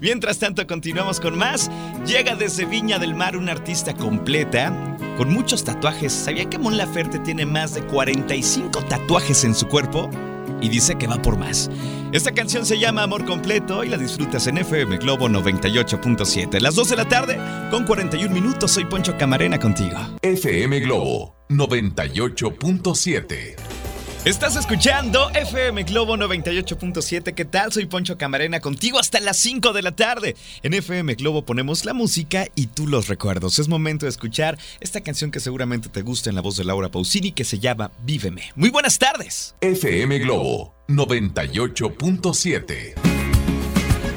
Mientras 0.00 0.38
tanto, 0.38 0.66
continuamos 0.66 1.18
con 1.18 1.38
más. 1.38 1.70
Llega 2.06 2.36
desde 2.36 2.66
Viña 2.66 2.98
del 2.98 3.14
Mar 3.14 3.38
una 3.38 3.52
artista 3.52 3.94
completa 3.94 4.98
con 5.16 5.32
muchos 5.32 5.64
tatuajes. 5.64 6.12
¿Sabía 6.12 6.50
que 6.50 6.58
Mon 6.58 6.76
Laferte 6.76 7.18
tiene 7.20 7.46
más 7.46 7.72
de 7.74 7.86
45 7.86 8.84
tatuajes 8.84 9.44
en 9.44 9.54
su 9.54 9.66
cuerpo? 9.66 10.10
Y 10.60 10.68
dice 10.68 10.96
que 10.96 11.06
va 11.06 11.22
por 11.22 11.38
más. 11.38 11.70
Esta 12.12 12.32
canción 12.32 12.66
se 12.66 12.78
llama 12.78 13.04
Amor 13.04 13.24
Completo 13.24 13.82
y 13.82 13.88
la 13.88 13.96
disfrutas 13.96 14.46
en 14.46 14.58
FM 14.58 14.98
Globo 14.98 15.30
98.7. 15.30 16.60
Las 16.60 16.74
2 16.74 16.90
de 16.90 16.96
la 16.96 17.08
tarde 17.08 17.38
con 17.70 17.86
41 17.86 18.30
minutos. 18.32 18.72
Soy 18.72 18.84
Poncho 18.84 19.16
Camarena 19.16 19.58
contigo. 19.58 19.96
FM 20.20 20.80
Globo 20.80 21.34
98.7. 21.48 23.61
Estás 24.24 24.54
escuchando 24.54 25.30
FM 25.30 25.82
Globo 25.82 26.16
98.7. 26.16 27.34
¿Qué 27.34 27.44
tal? 27.44 27.72
Soy 27.72 27.86
Poncho 27.86 28.16
Camarena 28.16 28.60
contigo 28.60 29.00
hasta 29.00 29.18
las 29.18 29.36
5 29.38 29.72
de 29.72 29.82
la 29.82 29.96
tarde. 29.96 30.36
En 30.62 30.74
FM 30.74 31.16
Globo 31.16 31.44
ponemos 31.44 31.84
la 31.84 31.92
música 31.92 32.46
y 32.54 32.68
tú 32.68 32.86
los 32.86 33.08
recuerdos. 33.08 33.58
Es 33.58 33.66
momento 33.66 34.06
de 34.06 34.10
escuchar 34.10 34.56
esta 34.78 35.00
canción 35.00 35.32
que 35.32 35.40
seguramente 35.40 35.88
te 35.88 36.02
gusta 36.02 36.30
en 36.30 36.36
la 36.36 36.40
voz 36.40 36.56
de 36.56 36.62
Laura 36.62 36.88
Pausini 36.88 37.32
que 37.32 37.42
se 37.42 37.58
llama 37.58 37.90
Víveme. 38.04 38.52
Muy 38.54 38.70
buenas 38.70 38.96
tardes. 38.96 39.56
FM 39.60 40.20
Globo 40.20 40.72
98.7. 40.86 43.11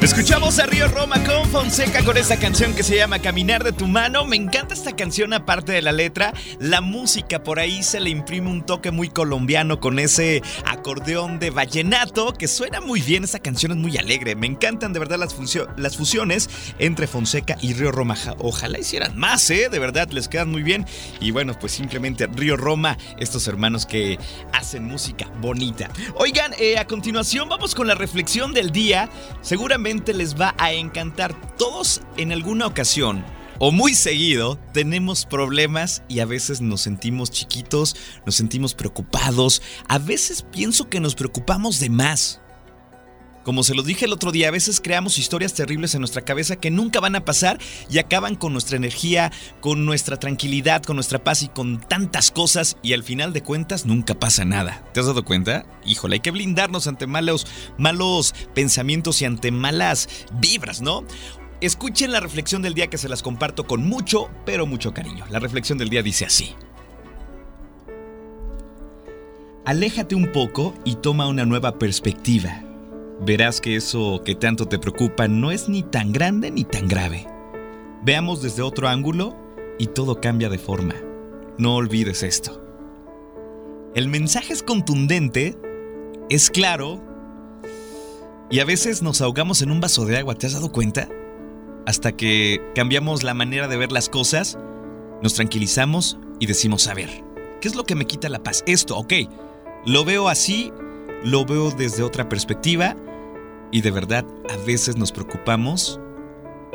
Escuchamos 0.06 0.60
a 0.60 0.68
Río 0.68 0.88
Roma 0.88 1.16
con 1.24 1.50
Fonseca 1.50 2.06
con 2.06 2.16
esta 2.16 2.38
canción 2.38 2.76
que 2.76 2.84
se 2.84 2.96
llama 2.96 3.18
Caminar 3.18 3.64
de 3.64 3.72
tu 3.72 3.88
mano. 3.88 4.24
Me 4.24 4.36
encanta 4.36 4.76
esta 4.76 4.96
canción 4.96 5.34
aparte 5.34 5.72
de 5.72 5.82
la 5.82 5.92
letra. 5.92 6.32
La 6.60 6.80
música 6.80 7.42
por 7.42 7.58
ahí 7.58 7.82
se 7.82 8.00
le 8.00 8.12
imprime 8.12 8.52
un 8.52 8.64
toque 8.64 8.92
muy 8.92 9.10
colombiano 9.10 9.80
con 9.80 9.98
ese 9.98 10.44
acordeón 10.64 11.40
de 11.40 11.50
vallenato 11.50 12.34
que 12.34 12.48
suena 12.48 12.82
muy 12.82 13.02
bien. 13.02 13.24
Esta 13.24 13.40
canción 13.40 13.72
es 13.72 13.80
muy 13.80 13.98
alegre. 13.98 14.36
Me 14.36 14.46
encantan 14.46 14.94
de 14.94 15.00
verdad 15.00 15.18
las, 15.18 15.34
fusiones 15.96 16.52
entre 16.78 17.08
Fonseca 17.08 17.58
y 17.60 17.74
Río 17.74 17.92
Roma. 17.92 18.16
Ojalá 18.38 18.78
hicieran 18.78 19.18
más, 19.18 19.50
¿eh? 19.50 19.70
De 19.72 19.80
verdad, 19.80 20.12
les 20.12 20.28
quedan 20.28 20.52
muy 20.52 20.62
bien. 20.62 20.86
Y 21.20 21.32
bueno, 21.32 21.58
pues 21.60 21.72
simplemente 21.72 22.28
Río 22.28 22.58
Roma, 22.58 22.96
estos 23.18 23.48
hermanos 23.48 23.88
que 23.88 24.20
hacen 24.54 24.86
música 24.86 25.28
bonita. 25.42 25.90
Oigan, 26.14 26.54
eh, 26.60 26.78
a 26.78 26.86
continuación 26.86 27.50
vamos 27.50 27.74
con 27.74 27.88
la 27.88 27.96
reflexión 27.96 28.54
del 28.54 28.70
día. 28.70 29.10
Seguramente 29.42 29.95
les 30.14 30.36
va 30.40 30.56
a 30.58 30.74
encantar. 30.74 31.36
Todos 31.58 32.02
en 32.18 32.32
alguna 32.32 32.68
ocasión 32.68 33.24
o 33.60 33.72
muy 33.72 33.94
seguido 33.94 34.60
tenemos 34.74 35.26
problemas 35.26 36.04
y 36.08 36.20
a 36.20 36.26
veces 36.26 36.62
nos 36.62 36.82
sentimos 36.82 37.32
chiquitos, 37.32 37.96
nos 38.26 38.36
sentimos 38.36 38.74
preocupados, 38.74 39.62
a 39.88 39.98
veces 39.98 40.46
pienso 40.52 40.90
que 40.90 41.00
nos 41.00 41.16
preocupamos 41.16 41.80
de 41.80 41.90
más. 41.90 42.42
Como 43.46 43.62
se 43.62 43.76
lo 43.76 43.84
dije 43.84 44.06
el 44.06 44.12
otro 44.12 44.32
día, 44.32 44.48
a 44.48 44.52
veces 44.52 44.82
creamos 44.82 45.20
historias 45.20 45.54
terribles 45.54 45.94
en 45.94 46.02
nuestra 46.02 46.24
cabeza 46.24 46.56
que 46.56 46.72
nunca 46.72 47.00
van 47.00 47.16
a 47.16 47.26
pasar 47.26 47.60
y 47.92 48.00
acaban 48.00 48.36
con 48.36 48.54
nuestra 48.54 48.76
energía, 48.76 49.32
con 49.62 49.86
nuestra 49.86 50.18
tranquilidad, 50.18 50.82
con 50.82 50.96
nuestra 50.96 51.24
paz 51.24 51.44
y 51.44 51.50
con 51.50 51.80
tantas 51.80 52.32
cosas 52.32 52.76
y 52.82 52.94
al 52.94 53.04
final 53.04 53.34
de 53.34 53.44
cuentas 53.44 53.86
nunca 53.86 54.16
pasa 54.16 54.46
nada. 54.46 54.84
¿Te 54.96 55.00
has 55.00 55.06
dado 55.06 55.24
cuenta? 55.24 55.64
Híjole, 55.86 56.16
hay 56.16 56.20
que 56.22 56.32
blindarnos 56.32 56.88
ante 56.88 57.06
malos, 57.06 57.46
malos 57.78 58.34
pensamientos 58.56 59.22
y 59.22 59.26
ante 59.26 59.52
malas 59.52 60.10
vibras, 60.34 60.82
¿no? 60.82 61.04
Escuchen 61.62 62.12
la 62.12 62.22
reflexión 62.22 62.64
del 62.64 62.74
día 62.74 62.88
que 62.88 62.98
se 62.98 63.10
las 63.10 63.22
comparto 63.22 63.68
con 63.68 63.88
mucho, 63.88 64.28
pero 64.48 64.66
mucho 64.66 64.92
cariño. 64.92 65.24
La 65.30 65.38
reflexión 65.38 65.78
del 65.78 65.90
día 65.90 66.02
dice 66.02 66.26
así. 66.26 66.56
Aléjate 69.66 70.16
un 70.16 70.32
poco 70.32 70.74
y 70.84 70.96
toma 70.96 71.28
una 71.28 71.46
nueva 71.46 71.78
perspectiva. 71.78 72.65
Verás 73.22 73.62
que 73.62 73.76
eso 73.76 74.22
que 74.24 74.36
tanto 74.36 74.68
te 74.68 74.80
preocupa 74.80 75.28
no 75.28 75.52
es 75.52 75.70
ni 75.70 75.84
tan 75.84 76.12
grande 76.12 76.52
ni 76.52 76.64
tan 76.64 76.88
grave. 76.88 77.28
Veamos 78.04 78.42
desde 78.42 78.62
otro 78.62 78.88
ángulo 78.88 79.36
y 79.80 79.88
todo 79.88 80.22
cambia 80.22 80.50
de 80.50 80.58
forma. 80.58 80.96
No 81.58 81.76
olvides 81.76 82.24
esto. 82.24 82.62
El 83.96 84.10
mensaje 84.10 84.54
es 84.54 84.62
contundente, 84.62 85.58
es 86.30 86.50
claro, 86.50 87.02
y 88.50 88.60
a 88.60 88.66
veces 88.66 89.02
nos 89.02 89.22
ahogamos 89.22 89.62
en 89.62 89.72
un 89.72 89.80
vaso 89.80 90.06
de 90.06 90.18
agua, 90.18 90.36
¿te 90.36 90.48
has 90.48 90.54
dado 90.54 90.72
cuenta? 90.72 91.08
Hasta 91.86 92.12
que 92.12 92.62
cambiamos 92.76 93.24
la 93.24 93.34
manera 93.34 93.68
de 93.68 93.78
ver 93.78 93.92
las 93.92 94.10
cosas, 94.10 94.58
nos 95.24 95.34
tranquilizamos 95.34 96.20
y 96.40 96.46
decimos, 96.46 96.88
a 96.88 96.94
ver, 96.94 97.24
¿qué 97.62 97.68
es 97.68 97.76
lo 97.76 97.86
que 97.86 97.96
me 97.96 98.06
quita 98.06 98.28
la 98.28 98.44
paz? 98.44 98.64
Esto, 98.68 98.98
ok, 98.98 99.14
lo 99.86 100.04
veo 100.04 100.28
así, 100.28 100.74
lo 101.24 101.46
veo 101.46 101.72
desde 101.72 102.04
otra 102.04 102.28
perspectiva 102.28 102.96
y 103.72 103.82
de 103.82 103.92
verdad 103.92 104.26
a 104.50 104.58
veces 104.66 104.98
nos 104.98 105.12
preocupamos 105.12 106.00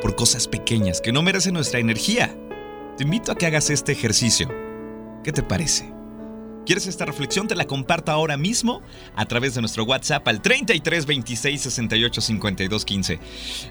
por 0.01 0.17
cosas 0.17 0.49
pequeñas 0.49 1.01
que 1.01 1.13
no 1.13 1.23
merecen 1.23 1.55
nuestra 1.55 1.81
energía. 1.81 2.37
Te 2.97 3.05
invito 3.05 3.33
a 3.33 3.35
que 3.37 3.47
hagas 3.47 3.71
este 3.71 3.93
ejercicio. 3.93 4.49
¿Qué 5.23 5.33
te 5.33 5.43
parece? 5.43 6.00
¿Quieres 6.67 6.87
esta 6.87 7.05
reflexión? 7.05 7.49
Te 7.49 7.57
la 7.57 7.67
comparto 7.67 8.13
ahora 8.13 8.37
mismo 8.37 8.83
a 9.17 9.25
través 9.27 9.55
de 9.55 9.61
nuestro 9.61 9.85
WhatsApp 9.85 10.27
al 10.29 10.43
33 10.43 11.07
26 11.07 11.61
68 11.61 12.21
52 12.21 12.85
15. 12.85 13.19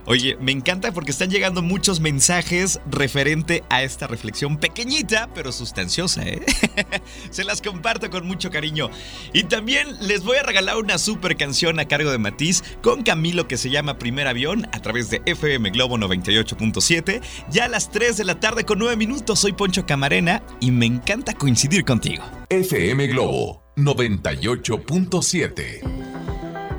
Oye, 0.05 0.37
me 0.41 0.51
encanta 0.51 0.91
porque 0.91 1.11
están 1.11 1.29
llegando 1.29 1.61
muchos 1.61 1.99
mensajes 1.99 2.81
referente 2.89 3.63
a 3.69 3.83
esta 3.83 4.07
reflexión 4.07 4.57
pequeñita 4.57 5.29
pero 5.33 5.51
sustanciosa, 5.51 6.23
¿eh? 6.23 6.41
Se 7.29 7.43
las 7.43 7.61
comparto 7.61 8.09
con 8.09 8.27
mucho 8.27 8.49
cariño. 8.49 8.89
Y 9.33 9.43
también 9.43 9.87
les 10.01 10.23
voy 10.23 10.37
a 10.37 10.43
regalar 10.43 10.77
una 10.77 10.97
super 10.97 11.37
canción 11.37 11.79
a 11.79 11.85
cargo 11.85 12.11
de 12.11 12.17
Matiz 12.17 12.63
con 12.81 13.03
Camilo 13.03 13.47
que 13.47 13.57
se 13.57 13.69
llama 13.69 13.99
Primer 13.99 14.27
Avión 14.27 14.67
a 14.71 14.81
través 14.81 15.09
de 15.09 15.21
FM 15.25 15.69
Globo 15.69 15.97
98.7. 15.97 17.21
Ya 17.51 17.65
a 17.65 17.69
las 17.69 17.91
3 17.91 18.17
de 18.17 18.25
la 18.25 18.39
tarde 18.39 18.65
con 18.65 18.79
9 18.79 18.97
minutos. 18.97 19.39
Soy 19.39 19.53
Poncho 19.53 19.85
Camarena 19.85 20.41
y 20.59 20.71
me 20.71 20.85
encanta 20.85 21.33
coincidir 21.33 21.85
contigo. 21.85 22.23
Globo 22.79 23.61
98.7. 23.75 25.81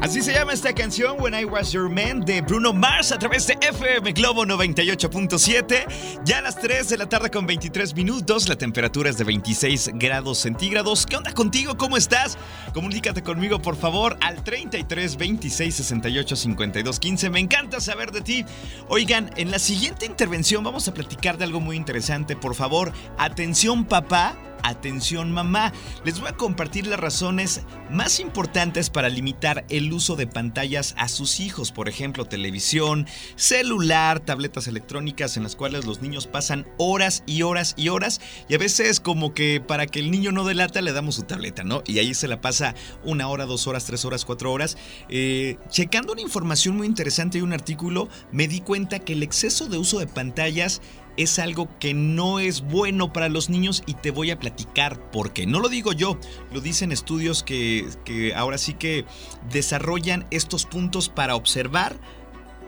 Así 0.00 0.22
se 0.22 0.32
llama 0.32 0.54
esta 0.54 0.74
canción 0.74 1.20
When 1.20 1.34
I 1.34 1.44
Was 1.44 1.72
Your 1.72 1.90
Man 1.90 2.20
de 2.20 2.40
Bruno 2.40 2.72
Mars 2.72 3.12
a 3.12 3.18
través 3.18 3.46
de 3.46 3.58
FM 3.60 4.12
Globo 4.12 4.46
98.7. 4.46 6.22
Ya 6.24 6.38
a 6.38 6.40
las 6.40 6.56
3 6.56 6.88
de 6.88 6.96
la 6.96 7.06
tarde 7.06 7.30
con 7.30 7.46
23 7.46 7.94
minutos, 7.94 8.48
la 8.48 8.56
temperatura 8.56 9.10
es 9.10 9.18
de 9.18 9.24
26 9.24 9.90
grados 9.96 10.38
centígrados. 10.38 11.04
¿Qué 11.04 11.16
onda 11.16 11.34
contigo? 11.34 11.76
¿Cómo 11.76 11.98
estás? 11.98 12.38
Comunícate 12.72 13.22
conmigo 13.22 13.60
por 13.60 13.76
favor 13.76 14.16
al 14.22 14.42
33 14.42 15.18
26 15.18 15.74
68 15.74 16.34
52 16.34 16.98
15. 16.98 17.28
Me 17.28 17.40
encanta 17.40 17.78
saber 17.78 18.10
de 18.10 18.22
ti. 18.22 18.46
Oigan, 18.88 19.30
en 19.36 19.50
la 19.50 19.58
siguiente 19.58 20.06
intervención 20.06 20.64
vamos 20.64 20.88
a 20.88 20.94
platicar 20.94 21.36
de 21.36 21.44
algo 21.44 21.60
muy 21.60 21.76
interesante. 21.76 22.36
Por 22.36 22.54
favor, 22.54 22.90
atención 23.18 23.84
papá 23.84 24.34
Atención 24.62 25.32
mamá, 25.32 25.72
les 26.04 26.20
voy 26.20 26.28
a 26.28 26.36
compartir 26.36 26.86
las 26.86 27.00
razones 27.00 27.62
más 27.90 28.20
importantes 28.20 28.90
para 28.90 29.08
limitar 29.08 29.64
el 29.68 29.92
uso 29.92 30.16
de 30.16 30.26
pantallas 30.26 30.94
a 30.98 31.08
sus 31.08 31.40
hijos, 31.40 31.72
por 31.72 31.88
ejemplo, 31.88 32.24
televisión, 32.24 33.06
celular, 33.36 34.20
tabletas 34.20 34.66
electrónicas 34.66 35.36
en 35.36 35.42
las 35.42 35.56
cuales 35.56 35.84
los 35.84 36.02
niños 36.02 36.26
pasan 36.26 36.66
horas 36.78 37.22
y 37.26 37.42
horas 37.42 37.74
y 37.76 37.88
horas 37.88 38.20
y 38.48 38.54
a 38.54 38.58
veces 38.58 39.00
como 39.00 39.34
que 39.34 39.60
para 39.60 39.86
que 39.86 40.00
el 40.00 40.10
niño 40.10 40.32
no 40.32 40.44
delata 40.44 40.80
le 40.80 40.92
damos 40.92 41.16
su 41.16 41.22
tableta, 41.22 41.64
¿no? 41.64 41.82
Y 41.86 41.98
ahí 41.98 42.14
se 42.14 42.28
la 42.28 42.40
pasa 42.40 42.74
una 43.04 43.28
hora, 43.28 43.46
dos 43.46 43.66
horas, 43.66 43.84
tres 43.84 44.04
horas, 44.04 44.24
cuatro 44.24 44.52
horas. 44.52 44.76
Eh, 45.08 45.56
checando 45.68 46.12
una 46.12 46.22
información 46.22 46.76
muy 46.76 46.86
interesante 46.86 47.38
y 47.38 47.42
un 47.42 47.52
artículo, 47.52 48.08
me 48.32 48.48
di 48.48 48.60
cuenta 48.60 48.98
que 48.98 49.12
el 49.12 49.22
exceso 49.22 49.68
de 49.68 49.78
uso 49.78 49.98
de 49.98 50.06
pantallas 50.06 50.80
es 51.16 51.38
algo 51.38 51.68
que 51.78 51.94
no 51.94 52.38
es 52.38 52.62
bueno 52.62 53.12
para 53.12 53.28
los 53.28 53.50
niños 53.50 53.82
y 53.86 53.94
te 53.94 54.10
voy 54.10 54.30
a 54.30 54.38
platicar 54.38 55.10
por 55.10 55.32
qué. 55.32 55.46
No 55.46 55.60
lo 55.60 55.68
digo 55.68 55.92
yo, 55.92 56.18
lo 56.52 56.60
dicen 56.60 56.92
estudios 56.92 57.42
que, 57.42 58.32
ahora 58.36 58.58
sí 58.58 58.74
que 58.74 59.04
desarrollan 59.50 60.26
estos 60.30 60.66
puntos 60.66 61.08
para 61.08 61.34
observar, 61.34 61.96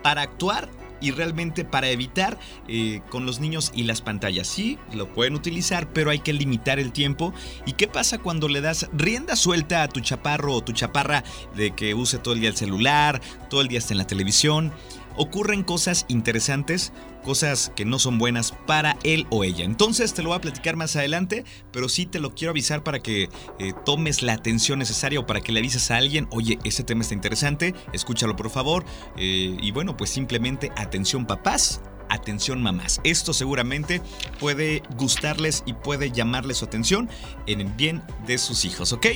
para 0.01 0.21
actuar 0.21 0.69
y 1.01 1.11
realmente 1.11 1.65
para 1.65 1.89
evitar 1.89 2.39
eh, 2.69 3.01
con 3.09 3.25
los 3.25 3.41
niños 3.41 3.71
y 3.75 3.83
las 3.83 4.01
pantallas. 4.01 4.47
Sí, 4.47 4.79
lo 4.93 5.11
pueden 5.13 5.35
utilizar, 5.35 5.91
pero 5.91 6.11
hay 6.11 6.19
que 6.19 6.31
limitar 6.31 6.79
el 6.79 6.93
tiempo. 6.93 7.33
¿Y 7.65 7.73
qué 7.73 7.87
pasa 7.87 8.19
cuando 8.19 8.47
le 8.47 8.61
das 8.61 8.87
rienda 8.93 9.35
suelta 9.35 9.83
a 9.83 9.89
tu 9.89 9.99
chaparro 9.99 10.53
o 10.53 10.63
tu 10.63 10.71
chaparra 10.71 11.23
de 11.55 11.71
que 11.71 11.93
use 11.93 12.19
todo 12.19 12.33
el 12.33 12.39
día 12.39 12.49
el 12.49 12.55
celular, 12.55 13.21
todo 13.49 13.61
el 13.61 13.67
día 13.67 13.79
está 13.79 13.93
en 13.93 13.97
la 13.97 14.07
televisión? 14.07 14.71
ocurren 15.15 15.63
cosas 15.63 16.05
interesantes, 16.07 16.91
cosas 17.23 17.71
que 17.75 17.85
no 17.85 17.97
son 17.97 18.19
buenas 18.19 18.51
para 18.67 18.97
él 19.03 19.25
o 19.31 19.43
ella. 19.43 19.65
Entonces 19.65 20.13
te 20.13 20.21
lo 20.21 20.29
voy 20.29 20.37
a 20.37 20.41
platicar 20.41 20.75
más 20.75 20.95
adelante, 20.95 21.45
pero 21.71 21.89
sí 21.89 22.05
te 22.05 22.19
lo 22.19 22.35
quiero 22.35 22.51
avisar 22.51 22.83
para 22.83 22.99
que 22.99 23.29
eh, 23.59 23.73
tomes 23.85 24.21
la 24.21 24.33
atención 24.33 24.79
necesaria 24.79 25.19
o 25.19 25.25
para 25.25 25.41
que 25.41 25.51
le 25.51 25.59
avises 25.59 25.89
a 25.89 25.97
alguien, 25.97 26.27
oye, 26.29 26.59
ese 26.63 26.83
tema 26.83 27.01
está 27.01 27.13
interesante, 27.15 27.73
escúchalo 27.93 28.35
por 28.35 28.49
favor. 28.49 28.85
Eh, 29.17 29.57
y 29.59 29.71
bueno, 29.71 29.97
pues 29.97 30.09
simplemente 30.09 30.71
atención 30.75 31.25
papás, 31.25 31.81
atención 32.13 32.61
mamás. 32.61 33.01
Esto 33.03 33.33
seguramente 33.33 34.01
puede 34.39 34.83
gustarles 34.97 35.63
y 35.65 35.73
puede 35.73 36.11
llamarles 36.11 36.57
su 36.57 36.65
atención 36.65 37.09
en 37.47 37.61
el 37.61 37.67
bien 37.67 38.01
de 38.25 38.37
sus 38.37 38.65
hijos, 38.65 38.93
¿ok? 38.93 39.07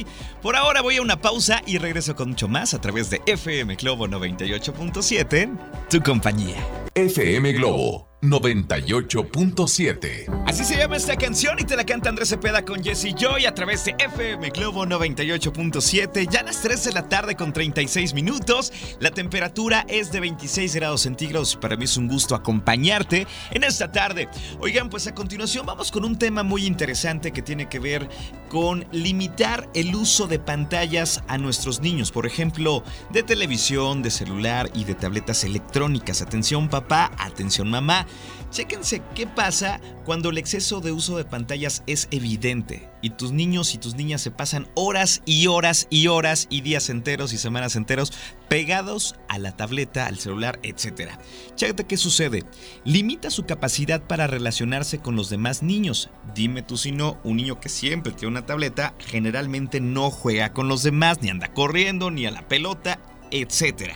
Por 0.42 0.56
ahora 0.56 0.82
voy 0.82 0.98
a 0.98 1.01
una 1.01 1.22
pausa 1.22 1.62
y 1.66 1.77
regreso 1.77 2.16
con 2.16 2.30
mucho 2.30 2.48
más 2.48 2.74
a 2.74 2.82
través 2.82 3.10
de 3.10 3.22
FM 3.25 3.75
Globo 3.75 4.08
98.7, 4.08 5.58
tu 5.89 6.01
compañía. 6.01 6.58
FM 6.96 7.54
Globo 7.54 8.07
98.7. 8.22 10.44
Así 10.48 10.64
se 10.64 10.76
llama 10.76 10.96
esta 10.96 11.16
canción 11.16 11.60
y 11.60 11.66
te 11.66 11.76
la 11.76 11.86
canta 11.86 12.10
Andrés 12.10 12.30
Cepeda 12.30 12.66
con 12.66 12.84
Jesse 12.84 13.14
Joy 13.16 13.46
a 13.46 13.54
través 13.54 13.86
de 13.86 13.94
FM 14.00 14.50
Globo 14.50 14.88
98.7. 14.88 16.28
Ya 16.28 16.40
a 16.40 16.44
las 16.44 16.64
3 16.64 16.86
de 16.86 16.94
la 16.94 17.08
tarde 17.08 17.36
con 17.36 17.54
36 17.54 18.16
minutos. 18.16 18.74
La 19.00 19.12
temperatura 19.12 19.86
es 19.88 20.12
de 20.12 20.22
26 20.22 20.74
grados 20.74 21.02
centígrados 21.02 21.56
para 21.56 21.78
mí 21.78 21.86
es 21.86 21.96
un 21.96 22.08
gusto 22.08 22.34
acompañarte 22.34 23.28
en 23.52 23.64
esta 23.64 23.92
tarde. 23.92 24.28
Oigan, 24.60 24.90
pues 24.90 25.06
a 25.06 25.14
continuación 25.14 25.68
vamos 25.68 25.92
con 25.92 26.04
un 26.04 26.18
tema 26.18 26.42
muy 26.42 26.66
interesante 26.66 27.32
que 27.32 27.44
tiene 27.44 27.70
que 27.70 27.78
ver 27.78 28.10
con 28.50 28.88
limitar 28.92 29.70
el 29.76 29.94
uso 29.94 30.26
de 30.26 30.40
pantallas 30.40 31.22
a 31.28 31.38
nuestros 31.38 31.82
niños. 31.82 32.12
Por 32.12 32.26
ejemplo, 32.26 32.84
de 33.12 33.22
televisión, 33.22 34.02
de 34.02 34.10
celular 34.10 34.72
y 34.74 34.86
de 34.86 34.96
tabletas 34.96 35.44
electrónicas. 35.44 36.24
Atención 36.24 36.68
papá, 36.68 37.12
atención 37.20 37.70
mamá. 37.70 38.07
Chéquense 38.52 39.02
qué 39.14 39.28
pasa 39.28 39.82
cuando 40.06 40.30
el 40.30 40.38
exceso 40.38 40.80
de 40.80 40.92
uso 40.92 41.18
de 41.18 41.26
pantallas 41.26 41.84
es 41.86 42.08
evidente 42.12 42.90
y 43.02 43.10
tus 43.12 43.32
niños 43.32 43.76
y 43.76 43.78
tus 43.78 43.96
niñas 43.96 44.22
se 44.22 44.32
pasan 44.32 44.68
horas 44.74 45.22
y 45.26 45.48
horas 45.48 45.88
y 45.90 46.08
horas 46.08 46.48
y 46.50 46.62
días 46.62 46.90
enteros 46.90 47.34
y 47.34 47.38
semanas 47.38 47.76
enteros 47.76 48.14
pegados 48.48 49.16
a 49.28 49.38
la 49.38 49.52
tableta, 49.56 50.06
al 50.06 50.18
celular, 50.18 50.60
etc. 50.64 51.12
Chécate 51.56 51.84
qué 51.84 51.98
sucede. 51.98 52.46
Limita 52.86 53.30
su 53.30 53.46
capacidad 53.46 54.02
para 54.02 54.28
relacionarse 54.28 55.00
con 55.00 55.16
los 55.16 55.30
demás 55.30 55.62
niños. 55.62 56.10
Dime 56.34 56.62
tú 56.62 56.78
si 56.78 56.92
no, 56.92 57.18
un 57.24 57.38
niño 57.38 57.60
que 57.60 57.70
siempre 57.70 58.14
tiene 58.14 58.32
una 58.32 58.46
tableta 58.46 58.96
generalmente 59.00 59.80
no 59.82 60.10
juega 60.10 60.54
con 60.54 60.68
los 60.68 60.84
demás, 60.84 61.22
ni 61.22 61.30
anda 61.30 61.54
corriendo, 61.54 62.12
ni 62.12 62.26
a 62.26 62.32
la 62.32 62.48
pelota, 62.48 63.00
etc. 63.31 63.93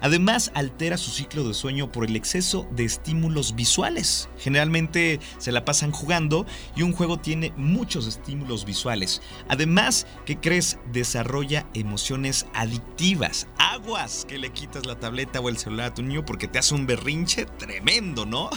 Además, 0.00 0.50
altera 0.54 0.98
su 0.98 1.10
ciclo 1.10 1.48
de 1.48 1.54
sueño 1.54 1.90
por 1.90 2.04
el 2.04 2.14
exceso 2.14 2.68
de 2.72 2.84
estímulos 2.84 3.54
visuales. 3.54 4.28
Generalmente 4.38 5.18
se 5.38 5.50
la 5.50 5.64
pasan 5.64 5.92
jugando 5.92 6.44
y 6.76 6.82
un 6.82 6.92
juego 6.92 7.18
tiene 7.18 7.54
muchos 7.56 8.06
estímulos 8.06 8.66
visuales. 8.66 9.22
Además, 9.48 10.06
¿qué 10.26 10.38
crees? 10.38 10.78
Desarrolla 10.92 11.66
emociones 11.72 12.44
adictivas. 12.52 13.46
Aguas 13.58 14.26
que 14.28 14.36
le 14.36 14.52
quitas 14.52 14.84
la 14.84 14.98
tableta 15.00 15.40
o 15.40 15.48
el 15.48 15.56
celular 15.56 15.86
a 15.86 15.94
tu 15.94 16.02
niño 16.02 16.24
porque 16.24 16.48
te 16.48 16.58
hace 16.58 16.74
un 16.74 16.86
berrinche 16.86 17.46
tremendo, 17.46 18.26
¿no? 18.26 18.50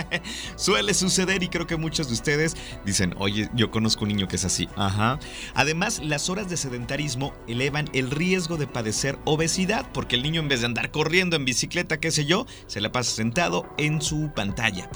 Suele 0.56 0.94
suceder 0.94 1.44
y 1.44 1.48
creo 1.48 1.68
que 1.68 1.76
muchos 1.76 2.08
de 2.08 2.14
ustedes 2.14 2.56
dicen, 2.84 3.14
oye, 3.18 3.48
yo 3.54 3.70
conozco 3.70 4.04
un 4.04 4.08
niño 4.08 4.26
que 4.26 4.34
es 4.34 4.44
así. 4.44 4.68
Ajá. 4.74 5.20
Además, 5.54 6.00
las 6.02 6.28
horas 6.28 6.48
de 6.48 6.56
sedentarismo 6.56 7.32
elevan 7.46 7.88
el 7.92 8.10
riesgo 8.10 8.56
de 8.56 8.66
padecer 8.66 9.16
obesidad 9.24 9.67
porque 9.92 10.16
el 10.16 10.22
niño 10.22 10.40
en 10.40 10.48
vez 10.48 10.60
de 10.60 10.66
andar 10.66 10.90
corriendo 10.90 11.36
en 11.36 11.44
bicicleta, 11.44 12.00
qué 12.00 12.10
sé 12.10 12.24
yo, 12.24 12.46
se 12.66 12.80
la 12.80 12.90
pasa 12.90 13.12
sentado 13.12 13.68
en 13.76 14.00
su 14.00 14.30
pantalla. 14.34 14.88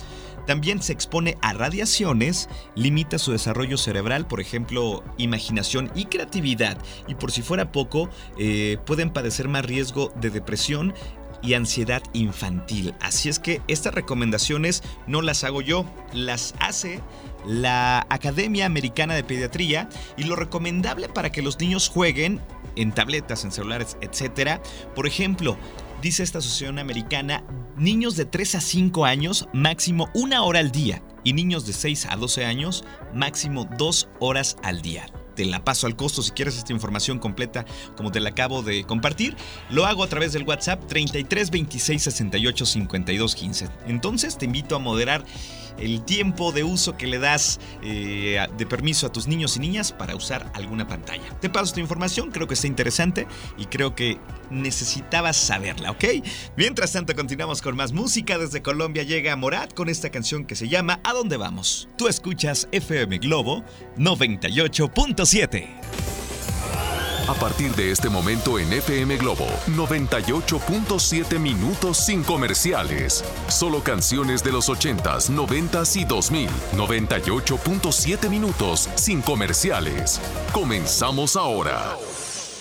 También 0.46 0.82
se 0.82 0.92
expone 0.92 1.36
a 1.40 1.52
radiaciones, 1.52 2.48
limita 2.74 3.18
su 3.18 3.32
desarrollo 3.32 3.76
cerebral, 3.76 4.26
por 4.26 4.40
ejemplo, 4.40 5.04
imaginación 5.16 5.90
y 5.94 6.06
creatividad. 6.06 6.78
Y 7.06 7.14
por 7.14 7.30
si 7.30 7.42
fuera 7.42 7.70
poco, 7.70 8.08
eh, 8.38 8.78
pueden 8.84 9.10
padecer 9.10 9.48
más 9.48 9.64
riesgo 9.64 10.12
de 10.20 10.30
depresión 10.30 10.94
y 11.42 11.54
ansiedad 11.54 12.02
infantil. 12.12 12.94
Así 13.00 13.28
es 13.28 13.38
que 13.38 13.60
estas 13.68 13.94
recomendaciones 13.94 14.82
no 15.06 15.22
las 15.22 15.44
hago 15.44 15.60
yo, 15.60 15.84
las 16.12 16.54
hace 16.60 17.00
la 17.46 18.06
Academia 18.08 18.66
Americana 18.66 19.14
de 19.14 19.24
Pediatría 19.24 19.88
y 20.16 20.24
lo 20.24 20.36
recomendable 20.36 21.08
para 21.08 21.32
que 21.32 21.42
los 21.42 21.58
niños 21.58 21.88
jueguen 21.88 22.40
en 22.76 22.92
tabletas, 22.92 23.44
en 23.44 23.52
celulares, 23.52 23.96
etcétera. 24.00 24.62
Por 24.94 25.06
ejemplo, 25.06 25.56
dice 26.00 26.22
esta 26.22 26.38
asociación 26.38 26.78
americana, 26.78 27.44
niños 27.76 28.16
de 28.16 28.24
3 28.24 28.56
a 28.56 28.60
5 28.60 29.04
años, 29.04 29.48
máximo 29.52 30.08
una 30.14 30.42
hora 30.42 30.60
al 30.60 30.72
día, 30.72 31.02
y 31.24 31.32
niños 31.32 31.66
de 31.66 31.72
6 31.72 32.06
a 32.10 32.16
12 32.16 32.44
años, 32.44 32.84
máximo 33.14 33.68
dos 33.78 34.08
horas 34.18 34.56
al 34.62 34.82
día 34.82 35.06
te 35.34 35.44
la 35.44 35.64
paso 35.64 35.86
al 35.86 35.96
costo 35.96 36.22
si 36.22 36.30
quieres 36.32 36.56
esta 36.56 36.72
información 36.72 37.18
completa 37.18 37.64
como 37.96 38.12
te 38.12 38.20
la 38.20 38.30
acabo 38.30 38.62
de 38.62 38.84
compartir. 38.84 39.36
Lo 39.70 39.86
hago 39.86 40.04
a 40.04 40.08
través 40.08 40.32
del 40.32 40.44
WhatsApp 40.44 40.86
33 40.86 41.50
26 41.50 42.02
68 42.02 42.66
52 42.66 43.34
15. 43.34 43.68
Entonces 43.86 44.38
te 44.38 44.44
invito 44.44 44.76
a 44.76 44.78
moderar 44.78 45.24
el 45.78 46.04
tiempo 46.04 46.52
de 46.52 46.64
uso 46.64 46.96
que 46.96 47.06
le 47.06 47.18
das 47.18 47.60
eh, 47.82 48.44
de 48.56 48.66
permiso 48.66 49.06
a 49.06 49.12
tus 49.12 49.26
niños 49.26 49.56
y 49.56 49.60
niñas 49.60 49.92
para 49.92 50.14
usar 50.14 50.50
alguna 50.54 50.86
pantalla. 50.86 51.22
Te 51.40 51.48
paso 51.48 51.66
esta 51.66 51.80
información, 51.80 52.30
creo 52.30 52.46
que 52.46 52.54
está 52.54 52.66
interesante 52.66 53.26
y 53.56 53.66
creo 53.66 53.94
que 53.94 54.18
necesitabas 54.50 55.36
saberla, 55.36 55.90
¿ok? 55.90 56.04
Mientras 56.56 56.92
tanto, 56.92 57.14
continuamos 57.14 57.62
con 57.62 57.76
más 57.76 57.92
música. 57.92 58.38
Desde 58.38 58.62
Colombia 58.62 59.02
llega 59.02 59.34
Morat 59.36 59.72
con 59.72 59.88
esta 59.88 60.10
canción 60.10 60.44
que 60.44 60.56
se 60.56 60.68
llama 60.68 61.00
¿A 61.04 61.12
dónde 61.12 61.36
vamos? 61.36 61.88
Tú 61.96 62.08
escuchas 62.08 62.68
FM 62.72 63.18
Globo 63.18 63.64
98.7. 65.22 65.66
A 67.28 67.34
partir 67.34 67.74
de 67.76 67.92
este 67.92 68.08
momento 68.08 68.58
en 68.58 68.72
FM 68.72 69.16
Globo, 69.16 69.46
98.7 69.68 71.38
minutos 71.38 71.96
sin 71.96 72.24
comerciales. 72.24 73.24
Solo 73.48 73.82
canciones 73.82 74.42
de 74.42 74.52
los 74.52 74.68
80s, 74.68 75.30
90s 75.30 76.00
y 76.00 76.04
2000. 76.04 76.48
98.7 76.76 78.28
minutos 78.28 78.88
sin 78.96 79.22
comerciales. 79.22 80.20
Comenzamos 80.52 81.36
ahora. 81.36 81.96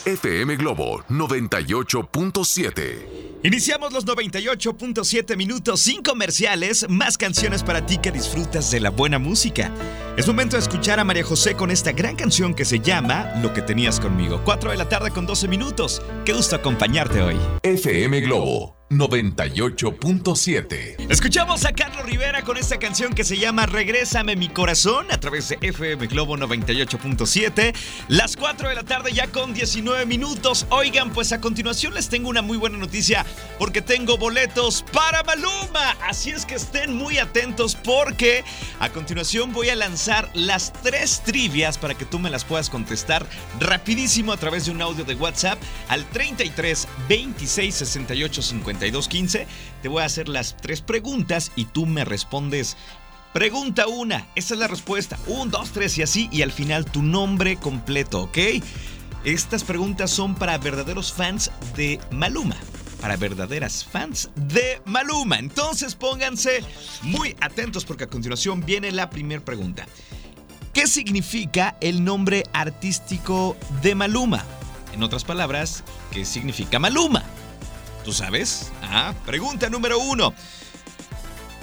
FM 0.06 0.56
Globo 0.56 1.04
98.7. 1.10 3.42
Iniciamos 3.44 3.94
los 3.94 4.08
98.7 4.08 5.38
minutos 5.38 5.82
sin 5.82 6.02
comerciales, 6.02 6.88
más 6.90 7.20
canciones 7.20 7.62
para 7.62 7.86
ti 7.86 8.00
que 8.00 8.12
disfrutas 8.12 8.72
de 8.72 8.80
la 8.80 8.90
buena 8.90 9.20
música. 9.20 9.72
Es 10.18 10.28
momento 10.28 10.56
de 10.56 10.64
escuchar 10.64 11.00
a 11.00 11.04
María 11.04 11.24
José 11.24 11.56
con 11.56 11.70
esta 11.70 11.92
gran 11.92 12.16
canción 12.16 12.56
que 12.56 12.66
se 12.66 12.80
llama 12.80 13.32
Lo 13.44 13.54
que 13.54 13.62
tenías 13.62 14.00
conmigo. 14.00 14.42
4 14.44 14.72
de 14.72 14.78
la 14.78 14.90
tarde 14.90 15.12
con 15.12 15.28
12 15.28 15.48
minutos. 15.48 16.02
Qué 16.26 16.34
gusto 16.34 16.56
acompañarte 16.56 17.22
hoy. 17.22 17.38
FM 17.62 18.22
Globo 18.22 18.81
98.7. 18.92 21.10
Escuchamos 21.10 21.66
a 21.66 21.72
Carlos 21.72 22.06
Rivera 22.06 22.42
con 22.42 22.58
esta 22.58 22.78
canción 22.78 23.14
que 23.14 23.24
se 23.24 23.38
llama 23.38 23.66
Regrésame 23.66 24.36
mi 24.36 24.50
corazón 24.50 25.10
a 25.12 25.18
través 25.18 25.48
de 25.48 25.58
FM 25.62 26.08
Globo 26.08 26.38
98.7. 26.38 27.74
Las 28.10 28.36
4 28.36 28.68
de 28.68 28.76
la 28.76 28.84
tarde 28.84 29.14
ya 29.14 29.28
con 29.28 29.54
19 29.54 30.06
minutos. 30.06 30.66
Oigan, 30.70 31.12
pues 31.12 31.32
a 31.32 31.40
continuación 31.40 31.94
les 31.94 32.10
tengo 32.10 32.28
una 32.28 32.42
muy 32.42 32.58
buena 32.58 32.78
noticia 32.78 33.26
porque 33.58 33.82
tengo 33.82 34.18
boletos 34.18 34.84
para 34.92 35.24
Maluma. 35.24 35.92
Así 36.06 36.32
es 36.32 36.46
que 36.46 36.56
estén 36.56 36.94
muy 36.94 37.18
atentos 37.18 37.76
porque 37.76 38.44
a 38.82 38.90
continuación 38.90 39.54
voy 39.54 39.70
a 39.70 39.76
lanzar 39.76 40.30
las 40.34 40.74
tres 40.84 41.22
trivias 41.24 41.78
para 41.78 41.94
que 41.94 42.04
tú 42.04 42.20
me 42.20 42.30
las 42.30 42.44
puedas 42.44 42.70
contestar 42.70 43.26
rapidísimo 43.62 44.34
a 44.34 44.38
través 44.38 44.66
de 44.66 44.72
un 44.72 44.82
audio 44.82 45.06
de 45.06 45.16
WhatsApp 45.16 45.58
al 45.88 46.04
33 46.10 46.90
26 47.08 47.74
68 47.74 48.42
50 48.42 48.81
15 48.90 49.48
Te 49.82 49.88
voy 49.88 50.02
a 50.02 50.06
hacer 50.06 50.28
las 50.28 50.58
tres 50.58 50.82
preguntas 50.82 51.52
y 51.56 51.66
tú 51.66 51.86
me 51.86 52.04
respondes. 52.04 52.78
Pregunta 53.34 53.88
una, 53.88 54.28
esa 54.36 54.56
es 54.56 54.60
la 54.60 54.68
respuesta. 54.68 55.18
Un, 55.28 55.52
dos, 55.52 55.72
tres 55.72 55.98
y 55.98 56.02
así. 56.02 56.30
Y 56.32 56.42
al 56.42 56.52
final 56.52 56.86
tu 56.86 57.02
nombre 57.02 57.58
completo, 57.58 58.24
¿ok? 58.24 58.38
Estas 59.24 59.64
preguntas 59.64 60.10
son 60.10 60.36
para 60.36 60.58
verdaderos 60.58 61.14
fans 61.14 61.52
de 61.76 62.00
Maluma. 62.10 62.56
Para 63.00 63.18
verdaderas 63.18 63.86
fans 63.86 64.30
de 64.36 64.82
Maluma. 64.86 65.38
Entonces 65.38 65.96
pónganse 65.96 66.64
muy 67.04 67.36
atentos 67.40 67.86
porque 67.86 68.06
a 68.06 68.08
continuación 68.08 68.66
viene 68.66 68.92
la 68.92 69.10
primera 69.10 69.44
pregunta. 69.46 69.86
¿Qué 70.74 70.88
significa 70.88 71.78
el 71.82 72.04
nombre 72.04 72.44
artístico 72.54 73.56
de 73.82 73.94
Maluma? 73.94 74.44
En 74.94 75.04
otras 75.04 75.24
palabras, 75.24 75.84
¿qué 76.12 76.26
significa 76.26 76.80
Maluma? 76.80 77.24
¿Tú 78.04 78.14
sabes? 78.14 78.72
Ah, 78.82 79.14
pregunta 79.26 79.70
número 79.70 80.00
uno. 80.00 80.34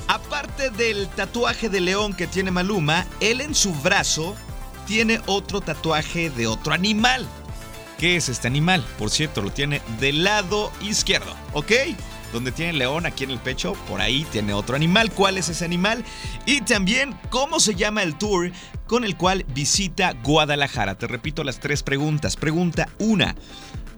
Aparte 0.06 0.70
del 0.70 1.08
tatuaje 1.08 1.68
de 1.68 1.80
león 1.80 2.14
que 2.14 2.26
tiene 2.26 2.50
Maluma, 2.50 3.06
él 3.20 3.40
en 3.40 3.54
su 3.54 3.74
brazo 3.74 4.34
tiene 4.86 5.20
otro 5.26 5.60
tatuaje 5.60 6.30
de 6.30 6.46
otro 6.46 6.72
animal. 6.72 7.26
¿Qué 7.98 8.16
es 8.16 8.28
este 8.28 8.46
animal? 8.46 8.84
Por 8.96 9.10
cierto, 9.10 9.42
lo 9.42 9.50
tiene 9.50 9.82
del 10.00 10.24
lado 10.24 10.72
izquierdo, 10.80 11.34
¿ok? 11.52 11.72
Donde 12.32 12.52
tiene 12.52 12.70
el 12.70 12.78
león 12.78 13.04
aquí 13.04 13.24
en 13.24 13.30
el 13.30 13.38
pecho, 13.38 13.72
por 13.88 14.00
ahí 14.00 14.24
tiene 14.30 14.52
otro 14.54 14.76
animal. 14.76 15.10
¿Cuál 15.10 15.36
es 15.36 15.48
ese 15.48 15.64
animal? 15.64 16.04
Y 16.46 16.60
también, 16.60 17.18
¿cómo 17.28 17.58
se 17.58 17.74
llama 17.74 18.02
el 18.02 18.16
tour 18.16 18.52
con 18.86 19.04
el 19.04 19.16
cual 19.16 19.44
visita 19.48 20.14
Guadalajara? 20.22 20.96
Te 20.96 21.06
repito 21.06 21.42
las 21.42 21.58
tres 21.58 21.82
preguntas. 21.82 22.36
Pregunta 22.36 22.88
una. 22.98 23.34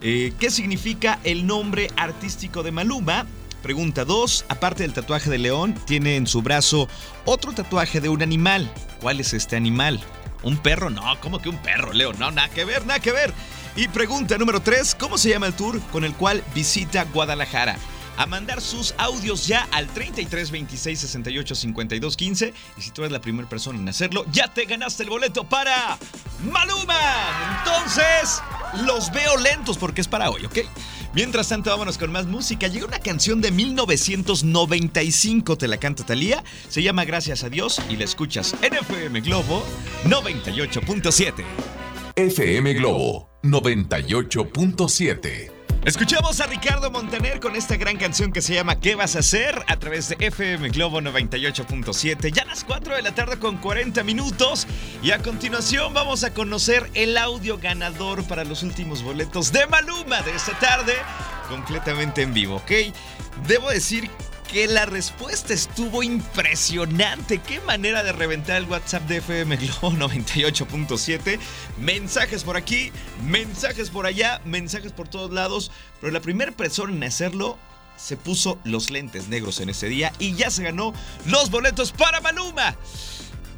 Eh, 0.03 0.33
¿Qué 0.39 0.51
significa 0.51 1.19
el 1.25 1.47
nombre 1.47 1.89
artístico 1.97 2.63
de 2.63 2.73
Maluma? 2.73 3.27
Pregunta 3.63 4.05
2. 4.05 4.47
Aparte 4.49 4.83
del 4.83 4.95
tatuaje 4.95 5.29
de 5.29 5.39
león, 5.39 5.75
tiene 5.87 6.17
en 6.17 6.27
su 6.27 6.41
brazo 6.41 6.89
otro 7.27 7.53
tatuaje 7.53 8.01
de 8.01 8.09
un 8.09 8.23
animal. 8.23 8.73
¿Cuál 9.01 9.21
es 9.21 9.35
este 9.35 9.57
animal? 9.57 10.01
¿Un 10.43 10.57
perro? 10.57 10.89
No, 10.89 11.03
¿cómo 11.21 11.39
que 11.39 11.51
un 11.51 11.59
perro, 11.59 11.93
Leo? 11.93 12.15
No, 12.15 12.31
nada 12.31 12.49
que 12.49 12.65
ver, 12.65 12.87
nada 12.87 13.01
que 13.01 13.13
ver. 13.13 13.35
Y 13.77 13.89
pregunta 13.89 14.39
número 14.39 14.61
3. 14.61 14.95
¿Cómo 14.95 15.19
se 15.19 15.29
llama 15.29 15.47
el 15.49 15.55
tour 15.55 15.79
con 15.93 16.05
el 16.05 16.15
cual 16.15 16.43
visita 16.55 17.05
Guadalajara? 17.05 17.77
a 18.21 18.27
mandar 18.27 18.61
sus 18.61 18.95
audios 18.99 19.47
ya 19.47 19.67
al 19.73 19.87
33 19.87 20.51
26 20.51 21.01
68 21.01 21.55
52 21.55 22.17
15. 22.19 22.55
Y 22.77 22.83
si 22.83 22.91
tú 22.91 23.01
eres 23.01 23.13
la 23.13 23.21
primera 23.23 23.49
persona 23.49 23.79
en 23.79 23.89
hacerlo, 23.89 24.27
ya 24.31 24.53
te 24.53 24.67
ganaste 24.67 25.05
el 25.05 25.09
boleto 25.09 25.45
para 25.45 25.99
Maluma. 26.45 26.99
Entonces, 27.61 28.43
los 28.85 29.13
veo 29.13 29.37
lentos 29.37 29.79
porque 29.79 30.01
es 30.01 30.09
para 30.09 30.31
hoy, 30.31 30.45
¿ok? 30.45 30.59
Mientras 31.15 31.49
tanto, 31.49 31.71
vámonos 31.71 31.99
con 31.99 32.13
más 32.13 32.27
música. 32.27 32.69
Llega 32.69 32.87
una 32.87 33.01
canción 33.01 33.41
de 33.41 33.51
1995, 33.51 35.59
te 35.59 35.69
la 35.69 35.79
canta 35.79 36.05
Talía. 36.05 36.45
Se 36.69 36.83
llama 36.83 37.05
Gracias 37.05 37.45
a 37.45 37.49
Dios 37.49 37.81
y 37.89 37.97
la 37.97 38.05
escuchas 38.05 38.55
en 38.63 38.75
FM 38.75 39.21
Globo 39.23 39.65
98.7. 40.05 41.45
FM 42.17 42.75
Globo 42.75 43.31
98.7. 43.43 45.60
Escuchamos 45.83 46.39
a 46.43 46.47
Ricardo 46.47 46.91
Montaner 46.91 47.41
con 47.41 47.57
esta 47.57 47.75
gran 47.77 47.97
canción 47.97 48.33
que 48.33 48.43
se 48.43 48.53
llama 48.53 48.79
¿Qué 48.79 48.97
vas 48.97 49.17
a 49.17 49.21
hacer? 49.21 49.65
a 49.67 49.79
través 49.79 50.11
de 50.11 50.17
FM 50.21 50.69
Globo 50.69 51.01
98.7. 51.01 52.31
Ya 52.31 52.43
a 52.43 52.45
las 52.45 52.65
4 52.65 52.97
de 52.97 53.01
la 53.03 53.15
tarde 53.15 53.39
con 53.39 53.57
40 53.57 54.05
minutos. 54.05 54.67
Y 55.03 55.13
a 55.13 55.23
continuación 55.23 55.95
vamos 55.95 56.23
a 56.23 56.35
conocer 56.35 56.91
el 56.93 57.17
audio 57.17 57.57
ganador 57.57 58.23
para 58.25 58.45
los 58.45 58.63
últimos 58.63 59.03
boletos 59.03 59.53
de 59.53 59.67
Maluma 59.69 60.21
de 60.21 60.33
esta 60.33 60.53
tarde, 60.59 60.93
completamente 61.49 62.21
en 62.21 62.35
vivo, 62.35 62.57
¿ok? 62.57 62.73
Debo 63.47 63.71
decir 63.71 64.11
que 64.53 64.67
la 64.67 64.85
respuesta 64.85 65.55
estuvo 65.55 66.03
impresionante. 66.03 67.39
Qué 67.39 67.61
manera 67.61 68.03
de 68.03 68.13
reventar 68.13 68.57
el 68.57 68.65
WhatsApp 68.65 69.03
de 69.05 69.19
FM 69.19 69.57
Globo 69.57 69.91
98.7. 69.93 71.39
Mensajes 71.79 72.43
por 72.43 72.57
aquí, 72.57 72.91
mensajes 73.25 73.91
por 73.91 74.07
allá, 74.07 74.41
mensajes 74.45 74.93
por 74.93 75.09
todos 75.09 75.31
lados. 75.31 75.71
Pero 76.01 76.13
la 76.13 76.21
primera 76.21 76.53
persona 76.53 76.93
en 76.93 77.05
hacerlo 77.05 77.59
se 77.97 78.17
puso 78.17 78.59
los 78.65 78.91
lentes 78.91 79.29
negros 79.29 79.61
en 79.61 79.69
ese 79.69 79.89
día 79.89 80.13
y 80.19 80.35
ya 80.35 80.51
se 80.51 80.65
ganó 80.65 80.93
los 81.27 81.51
boletos 81.51 81.93
para 81.93 82.21
Maluma. 82.21 82.77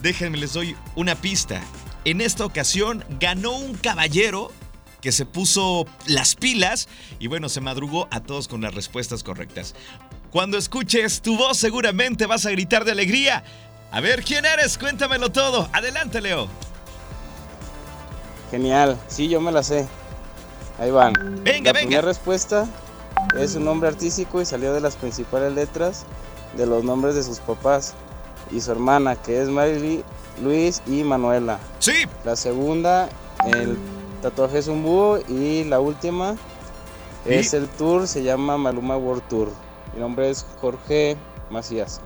Déjenme 0.03 0.37
les 0.39 0.53
doy 0.53 0.77
una 0.95 1.15
pista. 1.15 1.63
En 2.05 2.21
esta 2.21 2.45
ocasión 2.45 3.05
ganó 3.19 3.53
un 3.53 3.75
caballero 3.75 4.51
que 5.01 5.13
se 5.13 5.27
puso 5.27 5.87
las 6.07 6.35
pilas 6.35 6.89
y 7.19 7.29
bueno, 7.29 7.49
se 7.49 7.61
madrugó 7.61 8.09
a 8.11 8.21
todos 8.21 8.49
con 8.49 8.61
las 8.61 8.75
respuestas 8.75 9.23
correctas. 9.23 9.75
Cuando 10.33 10.57
escuches 10.57 11.21
tu 11.21 11.37
voz 11.37 11.59
seguramente 11.59 12.25
vas 12.25 12.47
a 12.47 12.51
gritar 12.51 12.87
de 12.87 12.93
alegría. 12.93 13.45
A 13.91 14.01
ver, 14.01 14.25
¿quién 14.25 14.47
eres? 14.47 14.79
Cuéntamelo 14.79 15.31
todo. 15.31 15.69
Adelante, 15.75 16.23
Leo. 16.23 16.49
Genial, 18.51 18.99
sí, 19.09 19.29
yo 19.29 19.43
me 19.43 19.53
la 19.53 19.63
sé. 19.63 19.87
Ahí 20.79 20.91
van. 20.91 21.13
Venga, 21.13 21.45
la 21.45 21.73
venga. 21.73 21.73
primera 21.73 22.01
respuesta 22.01 22.67
es 23.39 23.55
un 23.57 23.67
nombre 23.67 23.91
artístico 23.91 24.41
y 24.41 24.47
salió 24.47 24.73
de 24.73 24.81
las 24.81 24.97
principales 24.97 25.53
letras 25.53 26.07
de 26.57 26.67
los 26.67 26.83
nombres 26.83 27.15
de 27.15 27.23
sus 27.23 27.39
papás 27.39 27.93
y 28.51 28.61
su 28.63 28.73
hermana, 28.73 29.17
que 29.17 29.43
es 29.43 29.49
Marily, 29.49 30.03
Luis 30.43 30.81
y 30.87 31.03
Manuela. 31.05 31.59
Sí. 31.79 32.07
La 32.25 32.37
segunda, 32.37 33.11
el 33.45 33.77
tatuaje 34.23 34.59
es 34.59 34.69
un 34.69 34.83
búho 34.83 35.19
y 35.29 35.65
la 35.65 35.79
última 35.79 36.37
es 37.27 37.53
el 37.53 37.69
tour, 37.69 38.09
se 38.09 38.23
llama 38.23 38.57
Maluma 38.57 38.97
World 38.97 39.29
Tour. 39.29 39.53
Mi 39.95 40.01
nombre 40.01 40.31
es 40.31 40.47
Jorge 40.61 41.17
Macías. 41.51 42.01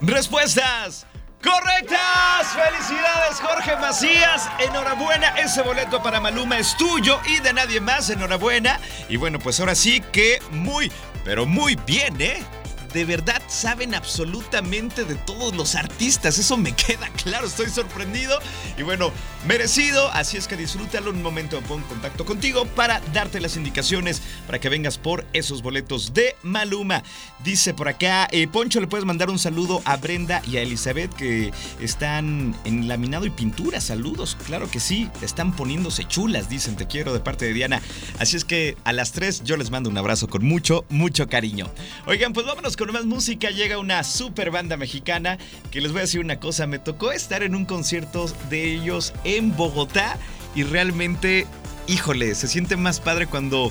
Respuestas 0.00 1.06
Correctas, 1.42 2.48
felicidades 2.54 3.40
Jorge 3.40 3.74
Macías, 3.76 4.46
enhorabuena, 4.58 5.28
ese 5.38 5.62
boleto 5.62 6.02
para 6.02 6.20
Maluma 6.20 6.58
es 6.58 6.76
tuyo 6.76 7.18
y 7.26 7.40
de 7.40 7.54
nadie 7.54 7.80
más, 7.80 8.10
enhorabuena. 8.10 8.78
Y 9.08 9.16
bueno, 9.16 9.38
pues 9.38 9.58
ahora 9.58 9.74
sí 9.74 10.02
que 10.12 10.38
muy, 10.50 10.92
pero 11.24 11.46
muy 11.46 11.76
bien, 11.76 12.20
¿eh? 12.20 12.44
De 12.92 13.04
verdad 13.04 13.42
saben 13.48 13.94
absolutamente 13.94 15.04
de 15.04 15.14
todos 15.14 15.54
los 15.54 15.74
artistas. 15.74 16.38
Eso 16.38 16.56
me 16.56 16.72
queda 16.76 17.08
claro, 17.22 17.46
estoy 17.46 17.68
sorprendido. 17.68 18.38
Y 18.78 18.82
bueno, 18.82 19.12
merecido. 19.46 20.10
Así 20.12 20.36
es 20.36 20.48
que 20.48 20.56
disfrútalo. 20.56 21.10
Un 21.10 21.22
momento 21.22 21.58
en 21.58 21.64
contacto 21.64 22.24
contigo 22.24 22.66
para 22.66 23.00
darte 23.12 23.40
las 23.40 23.56
indicaciones 23.56 24.22
para 24.46 24.58
que 24.58 24.68
vengas 24.68 24.98
por 24.98 25.24
esos 25.32 25.62
boletos 25.62 26.14
de 26.14 26.36
Maluma. 26.42 27.02
Dice 27.44 27.74
por 27.74 27.88
acá, 27.88 28.28
eh, 28.30 28.46
Poncho, 28.48 28.80
le 28.80 28.86
puedes 28.86 29.04
mandar 29.04 29.30
un 29.30 29.38
saludo 29.38 29.82
a 29.84 29.96
Brenda 29.96 30.42
y 30.46 30.56
a 30.56 30.62
Elizabeth 30.62 31.12
que 31.14 31.52
están 31.80 32.54
en 32.64 32.88
laminado 32.88 33.26
y 33.26 33.30
pintura. 33.30 33.80
Saludos, 33.80 34.36
claro 34.46 34.70
que 34.70 34.80
sí. 34.80 35.08
Están 35.22 35.54
poniéndose 35.54 36.04
chulas, 36.04 36.48
dicen, 36.48 36.76
te 36.76 36.86
quiero 36.86 37.12
de 37.12 37.20
parte 37.20 37.46
de 37.46 37.52
Diana. 37.52 37.80
Así 38.18 38.36
es 38.36 38.44
que 38.44 38.76
a 38.84 38.92
las 38.92 39.12
tres 39.12 39.42
yo 39.44 39.56
les 39.56 39.70
mando 39.70 39.90
un 39.90 39.98
abrazo 39.98 40.28
con 40.28 40.44
mucho, 40.44 40.84
mucho 40.88 41.28
cariño. 41.28 41.70
Oigan, 42.06 42.32
pues 42.32 42.46
vámonos 42.46 42.76
con 42.80 42.92
más 42.92 43.04
música 43.04 43.50
llega 43.50 43.76
una 43.76 44.02
super 44.02 44.50
banda 44.50 44.78
mexicana 44.78 45.36
que 45.70 45.82
les 45.82 45.92
voy 45.92 45.98
a 45.98 46.02
decir 46.02 46.18
una 46.18 46.40
cosa, 46.40 46.66
me 46.66 46.78
tocó 46.78 47.12
estar 47.12 47.42
en 47.42 47.54
un 47.54 47.66
concierto 47.66 48.24
de 48.48 48.72
ellos 48.72 49.12
en 49.24 49.54
Bogotá 49.54 50.16
y 50.54 50.62
realmente, 50.62 51.46
híjole, 51.88 52.34
se 52.34 52.48
siente 52.48 52.78
más 52.78 52.98
padre 52.98 53.26
cuando 53.26 53.70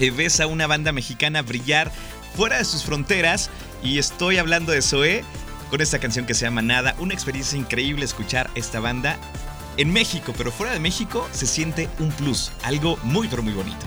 eh, 0.00 0.10
ves 0.10 0.40
a 0.40 0.48
una 0.48 0.66
banda 0.66 0.90
mexicana 0.90 1.42
brillar 1.42 1.92
fuera 2.34 2.58
de 2.58 2.64
sus 2.64 2.82
fronteras 2.82 3.50
y 3.84 3.98
estoy 3.98 4.38
hablando 4.38 4.72
de 4.72 4.82
Zoé 4.82 5.22
con 5.70 5.80
esta 5.80 6.00
canción 6.00 6.26
que 6.26 6.34
se 6.34 6.44
llama 6.44 6.60
Nada, 6.60 6.96
una 6.98 7.14
experiencia 7.14 7.56
increíble 7.56 8.04
escuchar 8.04 8.50
esta 8.56 8.80
banda 8.80 9.16
en 9.76 9.92
México, 9.92 10.34
pero 10.36 10.50
fuera 10.50 10.72
de 10.72 10.80
México 10.80 11.28
se 11.30 11.46
siente 11.46 11.88
un 12.00 12.10
plus, 12.10 12.50
algo 12.64 12.98
muy 13.04 13.28
pero 13.28 13.44
muy 13.44 13.52
bonito. 13.52 13.86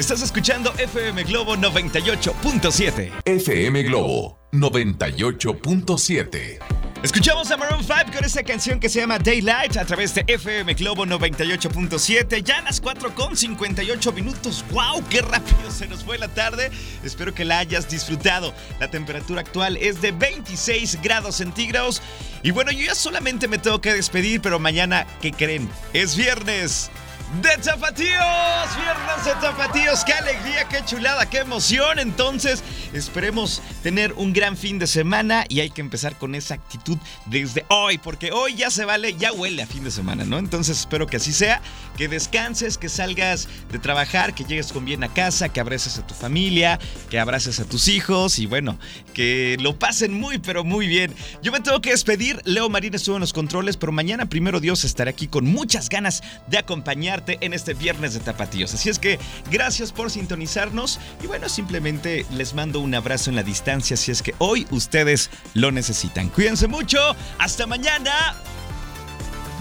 Estás 0.00 0.22
escuchando 0.22 0.72
FM 0.78 1.24
Globo 1.24 1.56
98.7. 1.56 3.20
FM 3.22 3.82
Globo 3.82 4.38
98.7. 4.50 6.58
Escuchamos 7.02 7.50
a 7.50 7.58
Maroon 7.58 7.84
5 7.84 7.96
con 8.14 8.24
esta 8.24 8.42
canción 8.42 8.80
que 8.80 8.88
se 8.88 9.00
llama 9.00 9.18
Daylight 9.18 9.76
a 9.76 9.84
través 9.84 10.14
de 10.14 10.24
FM 10.26 10.72
Globo 10.72 11.04
98.7. 11.04 12.42
Ya 12.42 12.60
a 12.60 12.62
las 12.62 12.80
4 12.80 13.14
con 13.14 13.36
58 13.36 14.12
minutos. 14.12 14.64
¡Wow! 14.70 15.04
¡Qué 15.10 15.20
rápido 15.20 15.70
se 15.70 15.86
nos 15.86 16.02
fue 16.02 16.16
la 16.16 16.28
tarde! 16.28 16.70
Espero 17.04 17.34
que 17.34 17.44
la 17.44 17.58
hayas 17.58 17.90
disfrutado. 17.90 18.54
La 18.78 18.90
temperatura 18.90 19.42
actual 19.42 19.76
es 19.76 20.00
de 20.00 20.12
26 20.12 21.02
grados 21.02 21.36
centígrados. 21.36 22.00
Y 22.42 22.52
bueno, 22.52 22.72
yo 22.72 22.86
ya 22.86 22.94
solamente 22.94 23.48
me 23.48 23.58
tengo 23.58 23.82
que 23.82 23.92
despedir, 23.92 24.40
pero 24.40 24.58
mañana, 24.58 25.06
¿qué 25.20 25.30
creen? 25.30 25.68
Es 25.92 26.16
viernes 26.16 26.90
de 27.34 27.62
Tapatíos. 27.62 28.76
Viernes 28.76 29.24
de 29.24 29.32
Tapatíos. 29.40 30.04
Qué 30.04 30.12
alegría, 30.12 30.68
qué 30.68 30.84
chulada, 30.84 31.30
qué 31.30 31.38
emoción. 31.38 32.00
Entonces, 32.00 32.64
esperemos 32.92 33.62
tener 33.82 34.12
un 34.14 34.32
gran 34.32 34.56
fin 34.56 34.80
de 34.80 34.88
semana 34.88 35.44
y 35.48 35.60
hay 35.60 35.70
que 35.70 35.80
empezar 35.80 36.16
con 36.16 36.34
esa 36.34 36.54
actitud 36.54 36.98
desde 37.26 37.64
hoy, 37.68 37.98
porque 37.98 38.32
hoy 38.32 38.56
ya 38.56 38.70
se 38.70 38.84
vale, 38.84 39.14
ya 39.14 39.32
huele 39.32 39.62
a 39.62 39.66
fin 39.66 39.84
de 39.84 39.92
semana, 39.92 40.24
¿no? 40.24 40.38
Entonces, 40.38 40.80
espero 40.80 41.06
que 41.06 41.18
así 41.18 41.32
sea, 41.32 41.62
que 41.96 42.08
descanses, 42.08 42.78
que 42.78 42.88
salgas 42.88 43.48
de 43.70 43.78
trabajar, 43.78 44.34
que 44.34 44.44
llegues 44.44 44.72
con 44.72 44.84
bien 44.84 45.04
a 45.04 45.08
casa, 45.08 45.50
que 45.50 45.60
abraces 45.60 45.98
a 45.98 46.06
tu 46.06 46.14
familia, 46.14 46.80
que 47.10 47.20
abraces 47.20 47.60
a 47.60 47.64
tus 47.64 47.86
hijos 47.86 48.40
y 48.40 48.46
bueno, 48.46 48.76
que 49.14 49.56
lo 49.60 49.78
pasen 49.78 50.12
muy, 50.12 50.38
pero 50.38 50.64
muy 50.64 50.88
bien. 50.88 51.14
Yo 51.42 51.52
me 51.52 51.60
tengo 51.60 51.80
que 51.80 51.90
despedir. 51.90 52.40
Leo 52.44 52.68
Marín 52.68 52.94
estuvo 52.94 53.16
en 53.16 53.20
los 53.20 53.32
controles, 53.32 53.76
pero 53.76 53.92
mañana, 53.92 54.26
primero 54.26 54.58
Dios, 54.58 54.82
estaré 54.84 55.10
aquí 55.10 55.28
con 55.28 55.44
muchas 55.46 55.88
ganas 55.88 56.22
de 56.48 56.58
acompañar 56.58 57.19
en 57.26 57.52
este 57.52 57.74
viernes 57.74 58.14
de 58.14 58.20
tapatíos. 58.20 58.74
Así 58.74 58.88
es 58.88 58.98
que 58.98 59.18
gracias 59.50 59.92
por 59.92 60.10
sintonizarnos 60.10 60.98
y 61.22 61.26
bueno, 61.26 61.48
simplemente 61.48 62.26
les 62.32 62.54
mando 62.54 62.80
un 62.80 62.94
abrazo 62.94 63.30
en 63.30 63.36
la 63.36 63.42
distancia 63.42 63.96
si 63.96 64.10
es 64.10 64.22
que 64.22 64.34
hoy 64.38 64.66
ustedes 64.70 65.30
lo 65.54 65.70
necesitan. 65.70 66.28
Cuídense 66.28 66.68
mucho, 66.68 66.98
hasta 67.38 67.66
mañana. 67.66 68.34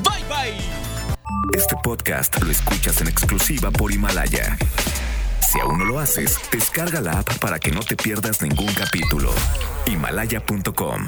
Bye 0.03 0.23
bye. 0.29 0.79
Este 1.57 1.75
podcast 1.83 2.41
lo 2.41 2.51
escuchas 2.51 3.01
en 3.01 3.07
exclusiva 3.07 3.71
por 3.71 3.91
Himalaya. 3.91 4.57
Si 5.51 5.59
aún 5.59 5.79
no 5.79 5.85
lo 5.85 5.99
haces, 5.99 6.39
descarga 6.51 7.01
la 7.01 7.19
app 7.19 7.39
para 7.39 7.59
que 7.59 7.71
no 7.71 7.81
te 7.81 7.95
pierdas 7.95 8.41
ningún 8.41 8.71
capítulo. 8.73 9.33
Himalaya.com 9.87 11.07